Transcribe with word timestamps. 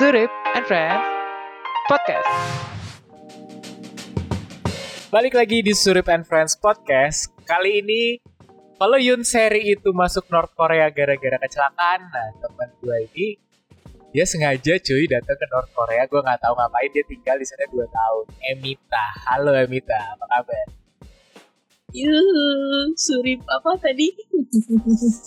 Surip 0.00 0.32
and 0.56 0.64
Friends 0.64 1.04
Podcast. 1.84 2.24
Balik 5.12 5.36
lagi 5.36 5.60
di 5.60 5.76
Surip 5.76 6.08
and 6.08 6.24
Friends 6.24 6.56
Podcast. 6.56 7.28
Kali 7.44 7.84
ini 7.84 8.16
kalau 8.80 8.96
Yun 8.96 9.20
Seri 9.28 9.60
itu 9.68 9.92
masuk 9.92 10.24
North 10.32 10.56
Korea 10.56 10.88
gara-gara 10.88 11.36
kecelakaan, 11.44 12.00
nah 12.08 12.32
teman 12.32 12.72
gue 12.80 12.96
ini 13.12 13.36
dia 14.16 14.24
sengaja 14.24 14.80
cuy 14.80 15.04
datang 15.04 15.36
ke 15.36 15.46
North 15.52 15.68
Korea. 15.76 16.08
Gue 16.08 16.24
nggak 16.24 16.48
tahu 16.48 16.56
ngapain 16.56 16.90
dia 16.96 17.04
tinggal 17.04 17.36
di 17.36 17.44
sana 17.44 17.68
2 17.68 17.84
tahun. 17.84 18.24
Emita, 18.56 19.04
halo 19.28 19.52
Emita, 19.52 20.16
apa 20.16 20.24
kabar? 20.32 20.66
Yuh, 21.92 22.88
surip 22.96 23.44
apa 23.52 23.76
tadi? 23.76 24.16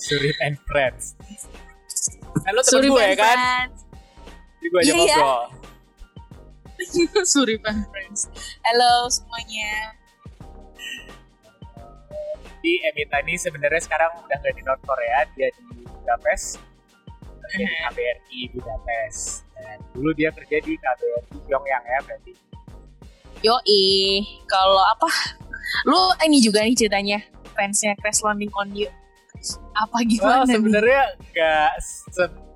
Surip 0.01 0.33
and 0.41 0.57
Friends. 0.65 1.13
Lo 2.49 2.65
temen 2.65 2.73
Surip 2.73 2.89
gue 2.89 3.07
kan? 3.21 3.37
Friends. 3.37 3.82
Jadi 4.63 4.71
gue 4.71 4.79
aja 4.79 4.87
Iya, 4.87 4.95
iya. 4.95 5.17
ngobrol. 5.19 5.43
surip 7.27 7.59
and 7.67 7.83
Friends. 7.91 8.31
Halo 8.63 9.11
semuanya. 9.11 9.91
Jadi 12.55 12.71
Emita 12.87 13.19
ini 13.19 13.35
sebenarnya 13.35 13.83
sekarang 13.83 14.15
udah 14.17 14.39
nggak 14.39 14.55
di 14.55 14.63
North 14.63 14.79
Korea, 14.81 15.27
dia 15.35 15.51
di 15.51 15.83
Budapest. 15.83 16.63
Kerja 17.43 17.59
di. 17.59 17.75
KBRI 17.83 18.39
Budapest. 18.55 19.43
Dan 19.51 19.83
dulu 19.91 20.15
dia 20.15 20.31
kerja 20.31 20.57
di 20.63 20.79
KBRI 20.79 21.37
Pyongyang 21.43 21.83
ya 21.83 21.99
berarti. 21.99 22.31
Yoi, 23.43 23.83
kalau 24.47 24.79
apa? 24.79 25.11
Lu 25.83 25.99
ini 26.23 26.39
juga 26.39 26.63
nih 26.63 26.79
ceritanya 26.79 27.19
fansnya 27.51 27.99
Crash 27.99 28.23
Landing 28.23 28.55
on 28.55 28.71
You. 28.71 28.87
Apa 29.75 30.07
gimana 30.07 30.47
nih? 30.47 30.55
sebenarnya 30.55 31.01
nggak 31.19 31.71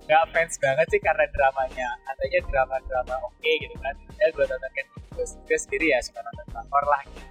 nggak 0.07 0.23
fans 0.31 0.55
banget 0.57 0.87
sih 0.87 0.99
karena 0.99 1.25
dramanya. 1.27 1.89
Katanya 2.01 2.39
drama-drama 2.47 3.15
oke 3.21 3.51
gitu 3.59 3.75
kan. 3.77 3.95
Ya 4.15 4.27
gue 4.29 4.45
tonton 4.45 4.71
kan 4.71 4.85
gue, 5.13 5.25
gue 5.43 5.57
sendiri 5.59 5.91
ya 5.91 5.99
suka 5.99 6.19
nonton 6.19 6.45
drakor 6.47 6.85
lah. 6.87 7.01
Gitu. 7.03 7.21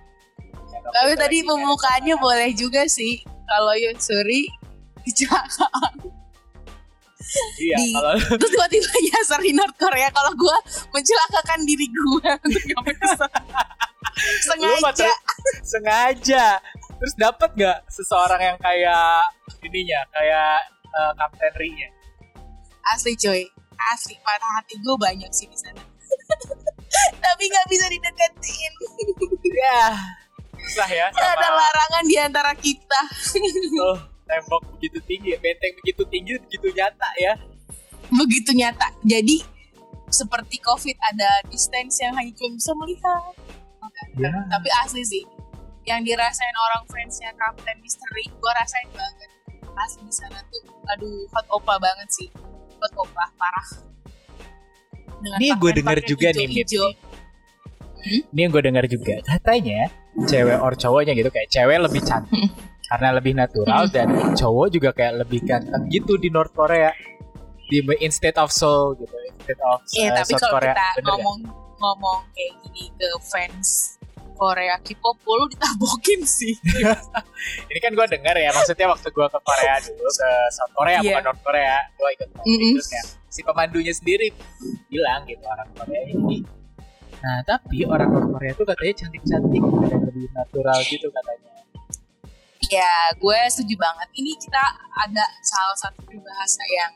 Ya, 0.68 0.78
Tapi 0.92 1.12
tadi 1.14 1.38
lagi 1.40 1.48
pembukaannya 1.48 2.14
sama- 2.14 2.24
boleh 2.24 2.50
juga 2.52 2.82
sih. 2.86 3.24
Kalau 3.24 3.74
Yun 3.74 3.96
Suri 3.96 4.50
kecelakaan 5.02 5.94
Iya, 7.58 7.76
di- 7.76 7.90
kalau 7.90 8.14
terus 8.38 8.50
tiba-tiba 8.50 8.86
nyasar 9.02 9.40
di 9.40 9.50
North 9.50 9.74
Korea 9.74 10.06
kalau 10.10 10.30
gue 10.32 10.56
mencelakakan 10.90 11.60
diri 11.62 11.86
gue 11.86 12.30
untuk 12.46 12.62
sengaja 14.42 15.10
sengaja. 15.62 16.46
Terus 16.96 17.14
dapat 17.16 17.50
nggak 17.52 17.78
seseorang 17.88 18.40
yang 18.40 18.58
kayak 18.58 19.26
ininya, 19.60 20.00
kayak 20.08 20.70
eh, 20.86 21.12
Kapten 21.14 21.52
Ri-nya? 21.56 21.88
Asli 22.94 23.18
coy. 23.18 23.42
Asli 23.92 24.14
patah 24.22 24.50
hati 24.60 24.78
gue 24.78 24.96
banyak 24.96 25.30
sih 25.34 25.46
di 25.50 25.58
sana. 25.58 25.82
Tapi 27.24 27.42
nggak 27.50 27.66
bisa 27.68 27.86
dideketin. 27.90 28.72
Ya, 29.56 29.96
susah 30.56 30.88
ya 30.88 31.06
ada 31.08 31.48
sama 31.48 31.56
larangan 31.56 32.04
di 32.04 32.16
antara 32.20 32.52
kita. 32.56 33.00
Oh, 33.80 33.98
tembok 34.28 34.62
begitu 34.76 34.98
tinggi, 35.04 35.32
benteng 35.40 35.72
begitu 35.82 36.02
tinggi, 36.08 36.32
begitu 36.40 36.68
nyata 36.72 37.08
ya. 37.20 37.34
begitu 38.06 38.54
nyata. 38.54 38.94
Jadi 39.02 39.42
seperti 40.08 40.62
covid 40.62 40.94
ada 41.10 41.42
distance 41.50 41.98
yang 41.98 42.14
hanya 42.14 42.30
cuma 42.38 42.54
bisa 42.54 42.72
melihat. 42.78 43.34
Ya. 44.16 44.28
tapi 44.52 44.68
asli 44.84 45.00
sih 45.08 45.24
yang 45.88 46.04
dirasain 46.04 46.56
orang 46.68 46.84
fansnya 46.84 47.32
Captain 47.32 47.80
Mystery 47.80 48.28
gue 48.28 48.52
rasain 48.60 48.88
banget. 48.92 49.30
Asli 49.76 50.04
di 50.04 50.14
sana 50.14 50.40
tuh 50.52 50.64
aduh 50.92 51.28
hot 51.32 51.46
opa 51.52 51.76
banget 51.80 52.08
sih 52.12 52.28
hot 52.76 52.92
opa 52.96 53.24
parah. 53.34 53.68
Dengan 55.16 55.38
Ini 55.40 55.48
gue 55.56 55.70
denger 55.72 55.96
pakaian-pakaian 55.98 56.10
juga 56.12 56.28
nih, 56.30 56.46
Mit. 56.46 56.56
hijau-hijau. 56.60 56.86
Ini 58.06 58.38
yang 58.38 58.50
gue 58.54 58.62
dengar 58.62 58.84
juga. 58.86 59.14
Katanya 59.24 59.80
cewek 60.30 60.58
or 60.62 60.72
cowoknya 60.72 61.12
gitu 61.12 61.28
kayak 61.28 61.48
cewek 61.50 61.78
lebih 61.82 62.02
cantik 62.04 62.48
karena 62.86 63.08
lebih 63.18 63.34
natural 63.34 63.90
dan 63.90 64.06
cowok 64.38 64.66
juga 64.70 64.94
kayak 64.94 65.26
lebih 65.26 65.42
ganteng 65.42 65.90
gitu 65.90 66.14
di 66.16 66.30
North 66.30 66.54
Korea. 66.54 66.94
Di 67.66 67.82
instead 67.98 68.38
of 68.38 68.54
Seoul 68.54 68.94
gitu 68.94 69.10
instead 69.26 69.58
of 69.66 69.82
Iya, 69.90 70.14
uh, 70.14 70.22
tapi 70.22 70.32
South 70.38 70.42
kalau 70.46 70.54
Korea. 70.62 70.70
kita 70.70 70.86
Bener 70.94 71.06
ngomong 71.10 71.38
ngomong 71.76 72.18
kayak 72.30 72.52
gini 72.62 72.84
ke 72.94 73.08
fans 73.26 73.98
Korea 74.36 74.76
K-pop, 74.78 75.16
lu 75.24 75.48
ditabokin 75.48 76.20
sih. 76.22 76.54
ini 77.72 77.78
kan 77.80 77.92
gue 77.92 78.06
dengar 78.06 78.36
ya 78.36 78.52
maksudnya 78.52 78.86
waktu 78.88 79.08
gue 79.08 79.26
ke 79.26 79.38
Korea 79.40 79.74
dulu 79.80 80.08
ke 80.08 80.30
South 80.52 80.72
Korea 80.76 80.98
Iya. 81.00 81.16
bukan 81.16 81.24
North 81.28 81.42
Korea 81.44 81.76
gue 81.92 82.10
ikut 82.20 82.28
Mm-mm. 82.44 82.72
terus 82.76 82.88
kayak 82.88 83.06
si 83.28 83.40
pemandunya 83.44 83.92
sendiri 83.92 84.28
bilang 84.88 85.24
gitu 85.28 85.44
orang 85.44 85.68
Korea 85.76 86.02
ini 86.08 86.38
nah 87.20 87.40
tapi 87.44 87.84
orang 87.84 88.08
North 88.12 88.30
Korea 88.32 88.52
tuh 88.52 88.64
katanya 88.64 88.94
cantik-cantik 89.04 89.62
dan 89.88 90.00
lebih 90.04 90.26
natural 90.32 90.78
gitu 90.84 91.08
katanya 91.12 91.50
ya, 92.66 93.14
gue 93.14 93.38
setuju 93.46 93.78
banget. 93.78 94.08
Ini 94.18 94.32
kita 94.42 94.58
ada 94.98 95.22
salah 95.38 95.78
satu 95.78 96.02
peribahasa 96.02 96.62
yang 96.66 96.92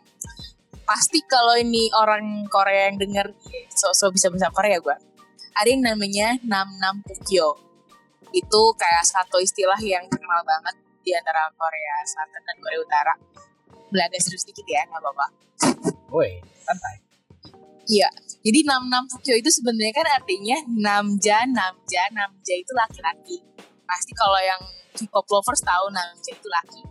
pasti 0.82 1.22
kalau 1.22 1.54
ini 1.54 1.86
orang 1.94 2.42
Korea 2.50 2.90
yang 2.90 2.98
denger 2.98 3.30
so-so 3.70 4.10
bisa 4.10 4.26
bahasa 4.34 4.50
Korea 4.50 4.82
gue. 4.82 4.96
Ada 5.56 5.68
yang 5.70 5.82
namanya 5.82 6.38
Nam 6.46 6.68
Nam 6.78 7.02
Pukyo. 7.02 7.58
Itu 8.30 8.62
kayak 8.78 9.02
satu 9.02 9.42
istilah 9.42 9.78
yang 9.82 10.06
terkenal 10.06 10.42
banget 10.46 10.78
di 11.02 11.10
antara 11.16 11.50
Korea 11.56 11.96
Selatan 12.06 12.42
dan 12.46 12.56
Korea 12.62 12.78
Utara. 12.78 13.14
Belaga 13.90 14.18
serius 14.22 14.46
dikit 14.46 14.66
ya, 14.66 14.86
nggak 14.86 15.02
apa-apa. 15.02 15.26
woi 16.10 16.42
santai 16.62 17.10
Iya, 17.90 18.06
jadi 18.46 18.62
nam 18.62 18.86
nam 18.86 19.04
Pukyo 19.10 19.34
itu 19.34 19.50
sebenarnya 19.50 19.90
kan 19.90 20.06
artinya 20.22 20.62
namja, 20.70 21.42
namja, 21.50 22.02
namja 22.14 22.54
itu 22.54 22.70
laki-laki. 22.70 23.42
Pasti 23.82 24.14
kalau 24.14 24.38
yang 24.38 24.62
K-pop 24.94 25.26
lovers 25.26 25.58
tahu 25.66 25.90
namja 25.90 26.30
itu 26.30 26.46
laki. 26.46 26.82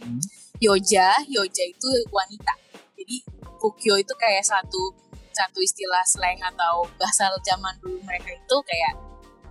Hmm. 0.00 0.20
Yoja, 0.64 1.20
yoja 1.28 1.64
itu 1.68 1.88
wanita. 2.08 2.56
Jadi 2.96 3.20
Pukyo 3.60 4.00
itu 4.00 4.16
kayak 4.16 4.48
satu 4.48 4.96
satu 5.34 5.58
istilah 5.60 6.04
slang 6.06 6.38
atau 6.40 6.86
bahasa 6.96 7.28
zaman 7.42 7.74
dulu 7.82 7.98
mereka 8.06 8.30
itu 8.32 8.56
kayak 8.64 8.94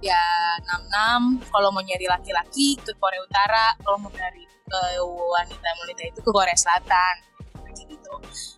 ya 0.03 0.23
nam 0.67 0.83
nam 0.91 1.21
kalau 1.51 1.71
mau 1.71 1.83
nyari 1.83 2.07
laki-laki 2.07 2.75
ke 2.79 2.91
Korea 2.99 3.23
Utara, 3.23 3.75
kalau 3.83 3.99
mau 3.99 4.11
nyari 4.11 4.43
ke 4.47 4.81
wanita-wanita 5.03 6.01
itu 6.07 6.19
ke 6.23 6.31
Korea 6.31 6.55
Selatan. 6.55 7.15
Kayak 7.63 7.87
gitu 7.87 8.13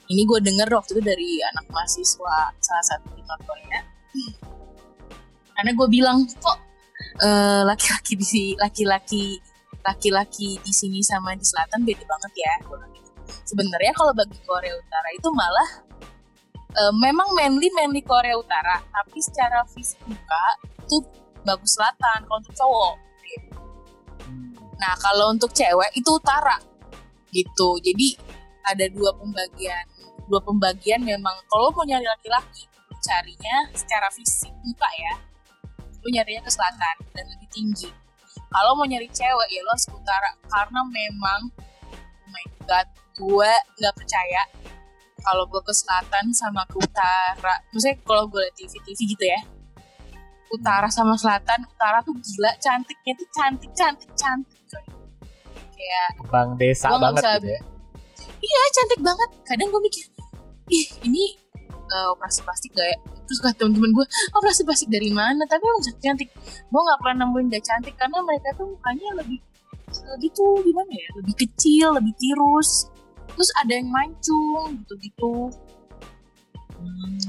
ini 0.09 0.21
gue 0.25 0.39
denger 0.41 0.69
waktu 0.69 0.97
itu 0.97 1.03
dari 1.03 1.29
anak 1.53 1.65
mahasiswa 1.73 2.37
salah 2.61 2.85
satu 2.85 3.09
di 3.13 3.21
North 3.25 3.45
Korea 3.45 3.81
karena 5.55 5.71
gue 5.71 5.87
bilang 5.87 6.17
kok 6.27 6.57
eh, 7.23 7.61
laki-laki 7.65 8.13
di 8.19 8.25
si 8.25 8.43
laki-laki 8.59 9.39
laki-laki 9.85 10.57
di 10.61 10.73
sini 10.73 10.99
sama 11.01 11.33
di 11.37 11.45
selatan 11.45 11.85
beda 11.85 12.03
banget 12.05 12.33
ya 12.37 12.53
gitu. 12.93 13.11
sebenarnya 13.45 13.93
kalau 13.95 14.11
bagi 14.13 14.39
Korea 14.45 14.73
Utara 14.75 15.09
itu 15.13 15.29
malah 15.33 15.69
eh, 16.75 16.93
memang 16.99 17.31
mainly 17.33 17.71
mainly 17.73 18.03
Korea 18.03 18.35
Utara 18.35 18.83
tapi 18.91 19.19
secara 19.23 19.63
fisik 19.71 19.99
muka 20.05 20.45
itu 20.83 21.01
bagus 21.47 21.77
selatan 21.79 22.27
kalau 22.27 22.39
untuk 22.43 22.55
cowok 22.57 23.05
Nah, 24.75 24.93
kalau 24.99 25.31
untuk 25.31 25.51
cewek 25.55 25.91
itu 25.95 26.09
utara. 26.11 26.59
Gitu. 27.31 27.69
Jadi 27.83 28.07
ada 28.65 28.85
dua 28.91 29.11
pembagian. 29.15 29.85
Dua 30.25 30.41
pembagian 30.41 31.05
memang 31.05 31.35
kalau 31.47 31.69
mau 31.71 31.85
nyari 31.85 32.03
laki-laki, 32.03 32.65
carinya 32.97 33.69
secara 33.77 34.09
fisik 34.09 34.51
muka 34.65 34.89
ya. 34.97 35.13
Lu 36.01 36.09
nyarinya 36.09 36.41
ke 36.43 36.51
selatan 36.51 36.95
dan 37.13 37.25
lebih 37.29 37.49
tinggi. 37.53 37.89
Kalau 38.49 38.73
mau 38.73 38.87
nyari 38.89 39.07
cewek 39.11 39.47
ya 39.51 39.61
lo 39.63 39.69
harus 39.73 39.85
ke 39.85 39.95
utara 39.95 40.31
karena 40.49 40.81
memang 40.81 41.41
oh 42.25 42.29
my 42.31 42.45
god, 42.65 42.87
gue 43.15 43.51
nggak 43.79 43.95
percaya 43.95 44.41
kalau 45.25 45.49
gue 45.49 45.61
ke 45.65 45.73
selatan 45.73 46.29
sama 46.31 46.61
ke 46.69 46.77
utara. 46.77 47.55
Maksudnya 47.73 47.97
kalau 48.05 48.29
gue 48.29 48.39
liat 48.45 48.55
TV-TV 48.55 48.99
gitu 49.17 49.25
ya. 49.25 49.41
Utara 50.53 50.87
sama 50.87 51.17
selatan, 51.17 51.65
utara 51.65 51.99
tuh 52.05 52.13
gila 52.13 52.53
cantiknya 52.61 53.13
tuh 53.17 53.27
cantik 53.33 53.71
cantik 53.73 54.11
cantik. 54.13 54.61
Kayak 55.75 56.09
Bang 56.29 56.55
desa 56.55 56.93
banget 56.95 57.25
bisa- 57.25 57.35
gitu 57.41 57.49
ya 57.49 57.61
iya 58.45 58.61
cantik 58.73 59.01
banget. 59.01 59.29
Kadang 59.45 59.67
gue 59.73 59.81
mikir, 59.81 60.03
ih 60.71 60.87
ini 61.05 61.23
eh, 61.69 62.07
operasi 62.13 62.41
plastik 62.45 62.71
gak 62.73 62.87
ya? 62.87 62.97
Terus 63.25 63.39
kata 63.41 63.55
temen-temen 63.65 63.91
gue, 63.93 64.05
operasi 64.37 64.61
plastik 64.65 64.89
dari 64.89 65.09
mana? 65.09 65.45
Tapi 65.49 65.61
emang 65.61 65.81
cantik 65.81 66.03
cantik. 66.03 66.29
Gue 66.69 66.81
nggak 66.81 66.99
pernah 67.01 67.25
nemuin 67.25 67.45
gak 67.53 67.65
cantik 67.65 67.95
karena 67.97 68.17
mereka 68.21 68.53
tuh 68.57 68.65
mukanya 68.69 69.09
lebih 69.21 69.39
lebih 69.95 70.29
tuh 70.33 70.61
gimana 70.65 70.91
ya? 70.91 71.09
Lebih 71.21 71.35
kecil, 71.45 71.87
lebih 71.97 72.13
tirus. 72.17 72.89
Terus 73.35 73.49
ada 73.59 73.71
yang 73.75 73.89
mancung 73.91 74.79
gitu-gitu. 74.83 75.51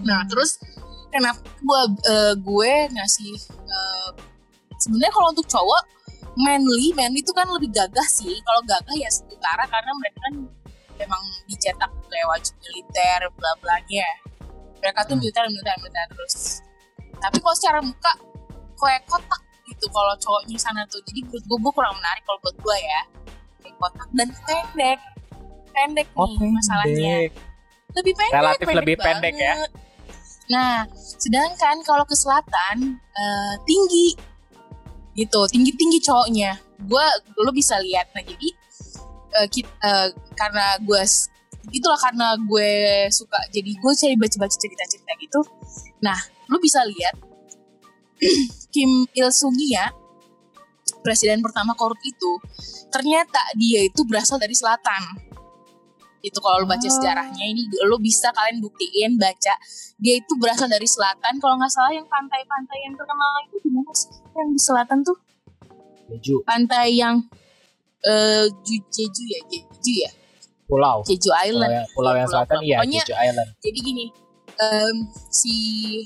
Nah 0.06 0.22
terus 0.30 0.62
kenapa 1.10 1.42
gue 1.42 1.80
gue 2.38 2.72
ngasih 2.94 3.34
eh, 3.50 4.10
sebenarnya 4.78 5.12
kalau 5.14 5.28
untuk 5.34 5.46
cowok 5.50 5.82
manly 6.36 6.92
manly 6.94 7.20
itu 7.20 7.32
kan 7.34 7.50
lebih 7.50 7.74
gagah 7.74 8.08
sih. 8.08 8.38
Kalau 8.46 8.62
gagah 8.64 8.96
ya 8.96 9.10
utara 9.28 9.66
karena 9.66 9.92
mereka 9.98 10.18
kan 10.30 10.34
memang 10.96 11.22
dicetak 11.50 11.90
wajib 12.32 12.56
militer 12.64 13.20
bla 13.36 13.52
blanya 13.60 14.08
mereka 14.80 15.04
tuh 15.04 15.16
Hmm. 15.16 15.22
militer 15.24 15.44
militer 15.50 15.76
militer 15.82 16.06
terus. 16.14 16.36
Tapi 17.16 17.36
kalau 17.40 17.56
secara 17.56 17.78
muka 17.80 18.12
kayak 18.76 19.02
kotak 19.08 19.42
gitu 19.66 19.86
kalau 19.90 20.14
cowoknya 20.20 20.56
sana 20.60 20.86
tuh. 20.86 21.00
Jadi 21.04 21.26
menurut 21.26 21.44
gue 21.44 21.58
gue 21.58 21.72
kurang 21.74 21.94
menarik 21.96 22.22
kalau 22.22 22.38
buat 22.44 22.56
gue 22.60 22.76
ya. 22.78 23.00
Kayak 23.64 23.76
kotak 23.82 24.08
dan 24.14 24.28
pendek 24.46 25.00
pendek 25.76 26.06
Oh, 26.14 26.24
nih 26.26 26.50
masalahnya 26.50 27.14
pendek. 27.22 27.30
lebih 27.94 28.14
pendek 28.14 28.34
Relatif 28.34 28.66
lebih 28.70 28.96
pendek 28.96 29.34
ya. 29.34 29.52
banget. 29.52 29.70
nah 30.46 30.74
sedangkan 30.96 31.76
kalau 31.82 32.02
ke 32.02 32.14
selatan 32.14 32.76
eh, 32.96 33.54
tinggi 33.62 34.14
gitu 35.12 35.40
tinggi 35.46 35.72
tinggi 35.72 35.98
cowoknya 36.00 36.54
gue 36.78 37.04
lo 37.36 37.50
bisa 37.50 37.76
lihat 37.78 38.08
nah 38.10 38.20
jadi 38.20 38.48
eh, 39.34 39.48
kit- 39.48 39.76
eh, 39.80 40.08
karena 40.32 40.76
gue 40.78 41.02
itulah 41.68 41.98
karena 41.98 42.38
gue 42.38 42.70
suka 43.10 43.42
jadi 43.50 43.70
gue 43.72 43.92
cari 43.92 44.14
baca-baca 44.14 44.54
cerita-cerita 44.54 45.12
gitu 45.18 45.40
nah 45.98 46.16
lo 46.46 46.56
bisa 46.56 46.84
lihat 46.84 47.16
Kim 48.70 48.88
Il 49.10 49.28
Sung 49.30 49.56
ya 49.58 49.90
presiden 51.02 51.40
pertama 51.40 51.74
korup 51.74 51.98
itu 52.00 52.38
ternyata 52.88 53.40
dia 53.54 53.82
itu 53.82 54.02
berasal 54.02 54.36
dari 54.36 54.54
selatan 54.54 55.02
itu 56.26 56.38
kalau 56.38 56.58
lo 56.58 56.66
baca 56.66 56.82
Oh. 56.82 56.90
sejarahnya 56.90 57.44
ini 57.46 57.62
lo 57.86 57.96
bisa 57.96 58.34
kalian 58.34 58.58
buktiin 58.58 59.14
baca. 59.14 59.54
Dia 59.96 60.18
itu 60.18 60.32
berasal 60.36 60.66
dari 60.66 60.84
selatan. 60.84 61.38
Kalau 61.38 61.54
nggak 61.54 61.70
salah 61.70 61.90
yang 61.90 62.02
pantai-pantai 62.04 62.78
yang 62.82 62.94
terkenal 62.94 63.30
itu 63.46 63.56
di 63.62 63.70
mana 63.70 63.92
sih? 63.92 64.10
Yang 64.34 64.48
di 64.50 64.60
selatan 64.60 64.98
tuh? 65.00 65.16
Jeju, 66.08 66.42
pantai 66.42 66.96
yang 66.96 67.22
Ju- 68.62 68.86
Jeju 68.88 69.22
ya? 69.24 69.40
Jeju 69.46 69.92
ya? 69.98 70.10
Pulau. 70.64 71.02
Jeju 71.02 71.26
Pulau 71.26 71.42
Island 71.42 71.72
yang, 71.72 71.86
pulau 71.90 72.12
yang 72.12 72.26
Pulau- 72.26 72.42
selatan 72.42 72.58
iya, 72.60 72.76
pokoknya- 72.78 73.02
Jeju 73.02 73.14
Island. 73.16 73.48
jadi 73.58 73.78
gini 73.80 74.04
em, 74.56 74.96
si 75.28 75.52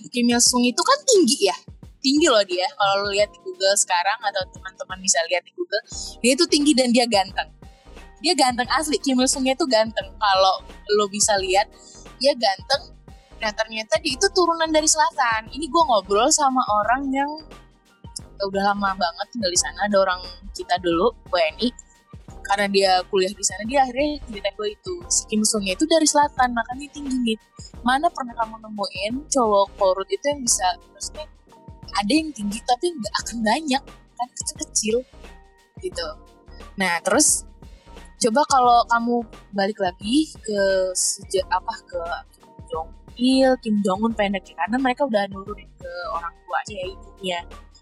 Kim 0.08 0.26
Il 0.26 0.40
Sung 0.40 0.60
itu 0.62 0.80
kan 0.80 0.98
tinggi 1.04 1.38
ya? 1.44 1.56
Tinggi 2.00 2.26
loh 2.26 2.40
dia. 2.42 2.64
Kalau 2.66 3.04
lo 3.04 3.08
lihat 3.10 3.28
di 3.28 3.40
Google 3.40 3.72
sekarang 3.74 4.16
atau 4.22 4.40
teman-teman 4.50 4.98
bisa 4.98 5.20
lihat 5.28 5.44
di 5.44 5.52
Google 5.52 5.80
dia 6.18 6.32
itu 6.32 6.44
tinggi 6.46 6.72
dan 6.72 6.88
dia 6.90 7.04
ganteng 7.04 7.48
dia 8.20 8.32
ganteng 8.36 8.68
asli 8.72 9.00
Kim 9.00 9.20
Il 9.20 9.28
Sungnya 9.28 9.56
itu 9.56 9.66
ganteng. 9.66 10.08
Kalau 10.16 10.54
lo 10.96 11.04
bisa 11.08 11.36
lihat 11.40 11.68
dia 12.20 12.36
ganteng 12.36 12.96
nah 13.40 13.48
ternyata 13.56 13.96
dia 14.04 14.12
itu 14.12 14.26
turunan 14.36 14.68
dari 14.68 14.84
selatan. 14.84 15.48
Ini 15.48 15.64
gue 15.64 15.82
ngobrol 15.88 16.28
sama 16.28 16.60
orang 16.84 17.08
yang 17.08 17.30
udah 18.40 18.72
lama 18.72 18.96
banget 18.96 19.26
tinggal 19.32 19.52
di 19.52 19.60
sana 19.60 19.84
ada 19.84 19.96
orang 20.00 20.20
kita 20.56 20.80
dulu 20.80 21.12
WNI 21.28 21.68
karena 22.40 22.66
dia 22.72 22.92
kuliah 23.12 23.32
di 23.32 23.44
sana 23.44 23.62
dia 23.68 23.84
akhirnya 23.84 24.20
cerita 24.28 24.50
gue 24.52 24.68
itu. 24.76 24.94
Si 25.08 25.22
Kim 25.28 25.40
Sungnya 25.40 25.72
itu 25.72 25.88
dari 25.88 26.04
selatan 26.04 26.52
makanya 26.52 26.86
tinggi 26.92 27.16
nih. 27.16 27.38
Mana 27.80 28.12
pernah 28.12 28.36
kamu 28.36 28.60
nemuin 28.60 29.14
cowok 29.32 29.66
korut 29.80 30.08
itu 30.12 30.24
yang 30.28 30.40
bisa 30.44 30.66
maksudnya 30.92 31.26
ada 31.96 32.12
yang 32.12 32.28
tinggi 32.36 32.60
tapi 32.68 32.92
nggak 32.92 33.14
akan 33.24 33.36
banyak 33.40 33.82
kan 34.20 34.28
kecil-kecil 34.36 34.96
gitu. 35.80 36.06
Nah 36.76 37.00
terus 37.00 37.48
coba 38.20 38.44
kalau 38.52 38.78
kamu 38.92 39.16
balik 39.56 39.78
lagi 39.80 40.28
ke 40.44 40.60
sejak 40.92 41.44
apa 41.48 41.74
ke 41.88 42.00
Kim 42.36 42.52
Jong 42.68 42.88
Il 43.16 43.52
Kim 43.64 43.76
Jong 43.80 44.00
Un 44.04 44.12
pendek 44.12 44.44
ya, 44.52 44.54
karena 44.64 44.76
mereka 44.76 45.08
udah 45.08 45.24
nurunin 45.32 45.68
ke 45.80 45.92
orang 46.12 46.32
tuanya 46.44 46.74
ya 46.76 46.86
ibunya 46.92 47.40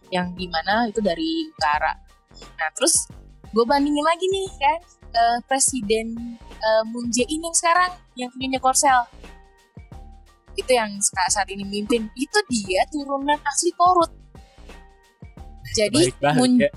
yang 0.08 0.26
di 0.38 0.46
mana 0.48 0.88
itu 0.88 1.02
dari 1.04 1.50
utara. 1.52 1.92
Nah 2.56 2.68
terus 2.78 3.10
gue 3.50 3.64
bandingin 3.66 4.04
lagi 4.06 4.26
nih 4.30 4.48
kan 4.56 4.78
eh, 5.10 5.38
presiden 5.44 6.38
eh, 6.38 6.82
Moon 6.86 7.10
Jae-in 7.10 7.42
yang 7.42 7.56
sekarang 7.56 7.92
yang 8.14 8.30
punya 8.30 8.58
Korsel. 8.62 9.04
Itu 10.58 10.74
yang 10.74 10.90
saat 11.02 11.46
ini 11.50 11.62
mimpin. 11.62 12.10
Itu 12.18 12.38
dia 12.50 12.82
turunan 12.90 13.38
asli 13.46 13.70
korut. 13.78 14.10
Jadi 15.76 16.10
Moon 16.34 16.62
ya. 16.62 16.70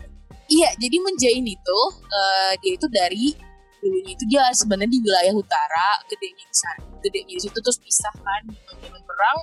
Iya, 0.51 0.69
jadi 0.75 0.97
Menjain 0.99 1.47
itu 1.47 1.79
eh, 2.11 2.51
dia 2.59 2.71
itu 2.75 2.87
dari 2.91 3.50
dulunya 3.81 4.13
itu 4.13 4.23
dia 4.29 4.45
sebenarnya 4.53 4.93
di 4.93 5.01
wilayah 5.01 5.33
utara, 5.33 5.89
gedenya 6.05 6.45
di 6.45 6.55
sana, 6.55 6.85
gedenya 7.01 7.33
di 7.35 7.41
situ 7.41 7.57
terus 7.57 7.77
pisah 7.81 8.13
kan 8.21 8.43
zaman 8.81 9.01
perang. 9.03 9.37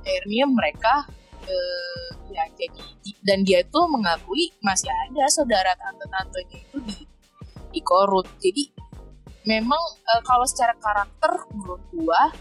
Akhirnya 0.00 0.44
mereka 0.48 0.94
eh, 1.44 2.08
ya 2.32 2.44
jadi 2.56 2.82
di- 3.04 3.20
dan 3.24 3.44
dia 3.44 3.60
itu 3.60 3.80
mengakui 3.88 4.52
masih 4.64 4.88
ada 4.88 5.24
saudara 5.28 5.76
tante-tantenya 5.76 6.58
itu 6.64 6.78
di 6.84 6.98
di 7.68 7.80
Korut. 7.84 8.24
Jadi 8.40 8.72
memang 9.44 9.80
eh, 10.08 10.22
kalau 10.24 10.48
secara 10.48 10.72
karakter 10.80 11.32
menurut 11.52 11.82
gua 11.92 12.32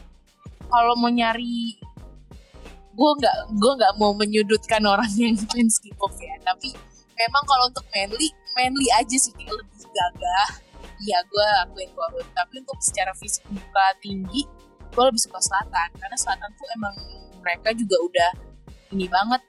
kalau 0.68 0.94
mau 1.00 1.12
nyari 1.12 1.80
gue 2.98 3.12
nggak 3.22 3.38
gue 3.62 3.72
nggak 3.78 3.94
mau 4.02 4.12
menyudutkan 4.18 4.82
orang 4.84 5.08
yang 5.16 5.38
fans 5.54 5.78
K-pop 5.78 6.18
ya 6.18 6.34
tapi 6.42 6.74
memang 7.14 7.44
kalau 7.46 7.70
untuk 7.70 7.86
manly 7.94 8.34
manly 8.58 8.88
aja 8.98 9.18
sih 9.22 9.32
lebih 9.38 9.86
gagah 9.94 10.50
iya 11.04 11.22
gue 11.28 11.48
akuin 11.66 11.90
Korut 11.94 12.28
tapi 12.34 12.64
untuk 12.64 12.80
secara 12.82 13.14
fisik 13.14 13.46
muka 13.54 13.86
tinggi 14.02 14.48
gue 14.88 15.04
lebih 15.04 15.22
suka 15.22 15.38
selatan. 15.38 15.90
Karena 16.00 16.18
selatan 16.18 16.50
tuh 16.58 16.68
emang 16.74 16.96
mereka 17.44 17.70
juga 17.76 17.96
udah 18.02 18.32
ini 18.96 19.06
banget. 19.12 19.42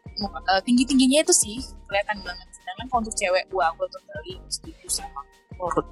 Tinggi 0.66 0.84
tingginya 0.84 1.22
itu 1.22 1.32
sih 1.32 1.62
kelihatan 1.86 2.20
banget. 2.26 2.48
Sedangkan 2.52 2.86
kalau 2.90 3.00
untuk 3.06 3.16
cewek 3.16 3.44
wah 3.54 3.70
gue 3.72 3.86
totally 3.88 4.34
setuju 4.50 4.86
sama 4.90 5.20
Korut 5.56 5.86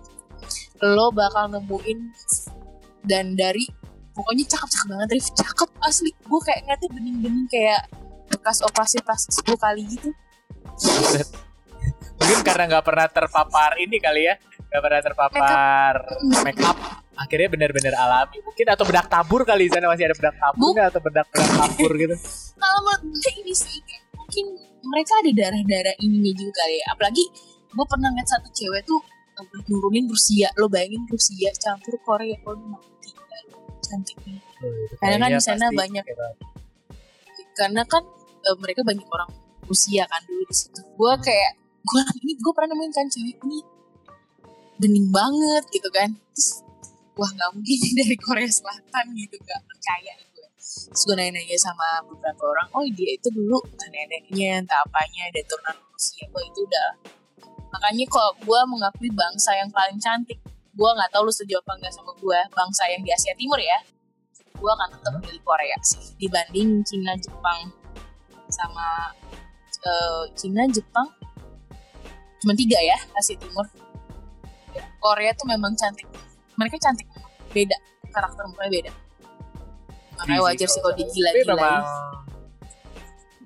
lo. 0.82 1.08
Bakal 1.14 1.54
nemuin 1.54 1.98
dan 3.06 3.38
dari 3.38 3.64
pokoknya 4.12 4.44
cakep-cakep 4.50 4.86
banget 4.92 5.08
Rif. 5.16 5.28
Cakep 5.32 5.70
asli. 5.80 6.10
Gue 6.26 6.40
kayak 6.42 6.66
ngeliatnya 6.66 6.88
bening-bening 6.90 7.46
kayak 7.48 7.86
bekas 8.26 8.58
operasi 8.66 8.98
plastik 9.06 9.46
10 9.46 9.54
kali 9.54 9.82
gitu. 9.86 10.10
Mungkin 12.16 12.42
karena 12.42 12.66
nggak 12.66 12.84
pernah 12.84 13.06
terpapar 13.06 13.78
ini 13.78 14.02
kali 14.02 14.26
ya, 14.26 14.34
nggak 14.66 14.80
pernah 14.80 15.00
terpapar. 15.00 15.94
Make 16.42 16.62
up. 16.62 16.76
Akhirnya 17.16 17.48
benar-benar 17.48 17.94
alami. 17.96 18.38
Mungkin 18.40 18.66
atau 18.68 18.84
bedak 18.84 19.06
tabur 19.06 19.40
kali 19.42 19.66
di 19.66 19.72
sana 19.72 19.88
masih 19.88 20.04
ada 20.04 20.14
bedak 20.14 20.36
tabur 20.36 20.60
Buk- 20.60 20.74
nggak? 20.74 20.86
atau 20.90 21.00
bedak 21.00 21.26
bedak 21.26 21.50
tabur 21.50 21.90
gitu. 21.94 22.16
kalau 22.56 22.80
menurut 22.82 23.02
gue 23.14 23.32
ini 23.36 23.52
sih 23.52 23.76
mungkin 24.12 24.44
mereka 24.82 25.12
ada 25.18 25.30
darah-darah 25.30 25.94
ininya 25.98 26.32
juga 26.32 26.52
kali 26.56 26.74
ya. 26.76 26.84
Apalagi 26.90 27.24
gue 27.66 27.86
pernah 27.86 28.08
ngeliat 28.10 28.28
satu 28.28 28.48
cewek 28.50 28.82
tuh 28.82 29.00
eh, 29.36 29.62
nurunin 29.66 30.06
Rusia. 30.06 30.48
Lo 30.54 30.66
bayangin 30.66 31.04
Rusia 31.06 31.50
campur 31.56 31.96
Korea. 32.00 32.36
Oh 32.44 32.56
mati 32.56 33.10
cantiknya 33.78 34.40
Oh, 34.56 34.72
itu 34.72 34.96
Karena 34.96 35.16
kan 35.20 35.30
di 35.30 35.38
sana 35.38 35.66
banyak- 35.70 36.06
karena 37.54 37.82
kan 37.84 38.02
eh, 38.42 38.56
mereka 38.58 38.80
banyak 38.82 39.04
orang 39.04 39.30
Rusia 39.64 40.04
kan 40.04 40.20
dulu 40.24 40.42
di 40.42 40.54
situ. 40.54 40.80
Gue 40.96 41.12
kayak 41.18 41.52
gue 41.80 42.00
ini 42.18 42.32
gue 42.34 42.52
pernah 42.52 42.72
nemuin 42.72 42.90
kan 42.90 43.06
cewek 43.06 43.36
ini 43.38 43.58
bening 44.76 45.08
banget 45.10 45.64
gitu 45.72 45.88
kan. 45.92 46.10
Terus 46.32 46.62
wah 47.16 47.30
nggak 47.32 47.50
mungkin 47.56 47.78
dari 48.00 48.16
Korea 48.20 48.50
Selatan 48.50 49.04
gitu 49.16 49.36
gak 49.40 49.60
percaya 49.64 50.12
gue. 50.36 50.48
Terus 50.60 51.02
gue 51.08 51.16
nanya-nanya 51.16 51.58
sama 51.58 52.04
beberapa 52.04 52.42
orang 52.52 52.68
oh 52.76 52.84
dia 52.92 53.16
itu 53.16 53.28
dulu 53.32 53.58
entah 53.64 53.88
neneknya 53.88 54.60
entah 54.60 54.84
apanya 54.84 55.32
ada 55.32 55.40
turunan 55.48 55.76
Rusia 55.96 56.24
gue 56.28 56.42
itu 56.44 56.60
udah 56.60 56.88
makanya 57.72 58.04
kok 58.08 58.30
gue 58.44 58.60
mengakui 58.68 59.10
bangsa 59.12 59.56
yang 59.56 59.72
paling 59.72 59.96
cantik 59.96 60.36
gue 60.76 60.90
nggak 60.92 61.08
tahu 61.08 61.24
lu 61.24 61.32
setuju 61.32 61.56
apa 61.64 61.72
enggak 61.80 61.92
sama 61.96 62.12
gue 62.20 62.38
bangsa 62.52 62.82
yang 62.92 63.00
di 63.00 63.10
Asia 63.10 63.32
Timur 63.32 63.56
ya 63.56 63.80
gue 64.56 64.70
akan 64.72 64.88
tetap 64.88 65.12
milih 65.20 65.42
Korea 65.44 65.76
sih. 65.84 66.16
Dibanding 66.16 66.80
Cina 66.84 67.12
Jepang 67.20 67.72
sama 68.48 69.12
eh, 69.84 70.24
Cina 70.36 70.64
Jepang 70.68 71.08
cuma 72.44 72.52
tiga 72.52 72.76
ya 72.80 72.96
Asia 73.16 73.36
Timur 73.40 73.64
Korea 75.06 75.30
tuh 75.38 75.46
memang 75.46 75.72
cantik. 75.78 76.10
Mereka 76.58 76.76
cantik. 76.82 77.06
Beda. 77.54 77.78
Karakter 78.10 78.42
mereka 78.50 78.70
beda. 78.74 78.90
Makanya 80.16 80.34
Iya 80.34 80.40
wajar 80.42 80.68
sih 80.68 80.80
kalau 80.82 80.94
Tapi 80.96 81.02
digila-gilain. 81.06 81.54
Memang 81.54 81.84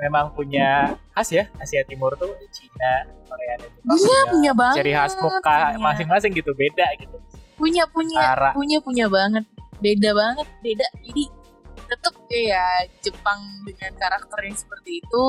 memang 0.00 0.26
punya 0.32 0.96
khas 1.12 1.28
ya 1.28 1.44
Asia 1.60 1.84
Timur 1.84 2.16
tuh 2.16 2.32
Cina, 2.48 3.04
Korea 3.28 3.54
dan 3.60 3.68
Jepang. 3.68 3.98
Iya, 4.00 4.20
punya 4.32 4.52
banget. 4.56 4.76
Ciri 4.80 4.92
khas 4.96 5.12
muka 5.20 5.56
Punya. 5.76 5.76
masing-masing 5.76 6.32
gitu 6.32 6.52
beda 6.56 6.86
gitu. 6.96 7.16
punya 7.60 7.84
punya 7.92 8.24
punya 8.56 8.78
punya 8.80 9.06
banget. 9.12 9.44
Beda 9.84 10.10
banget 10.16 10.48
beda. 10.64 10.86
Jadi 11.04 11.24
tetep 11.90 12.14
ya 12.30 12.64
Jepang 13.04 13.40
dengan 13.66 13.92
karakternya 13.98 14.54
seperti 14.54 15.02
itu 15.02 15.26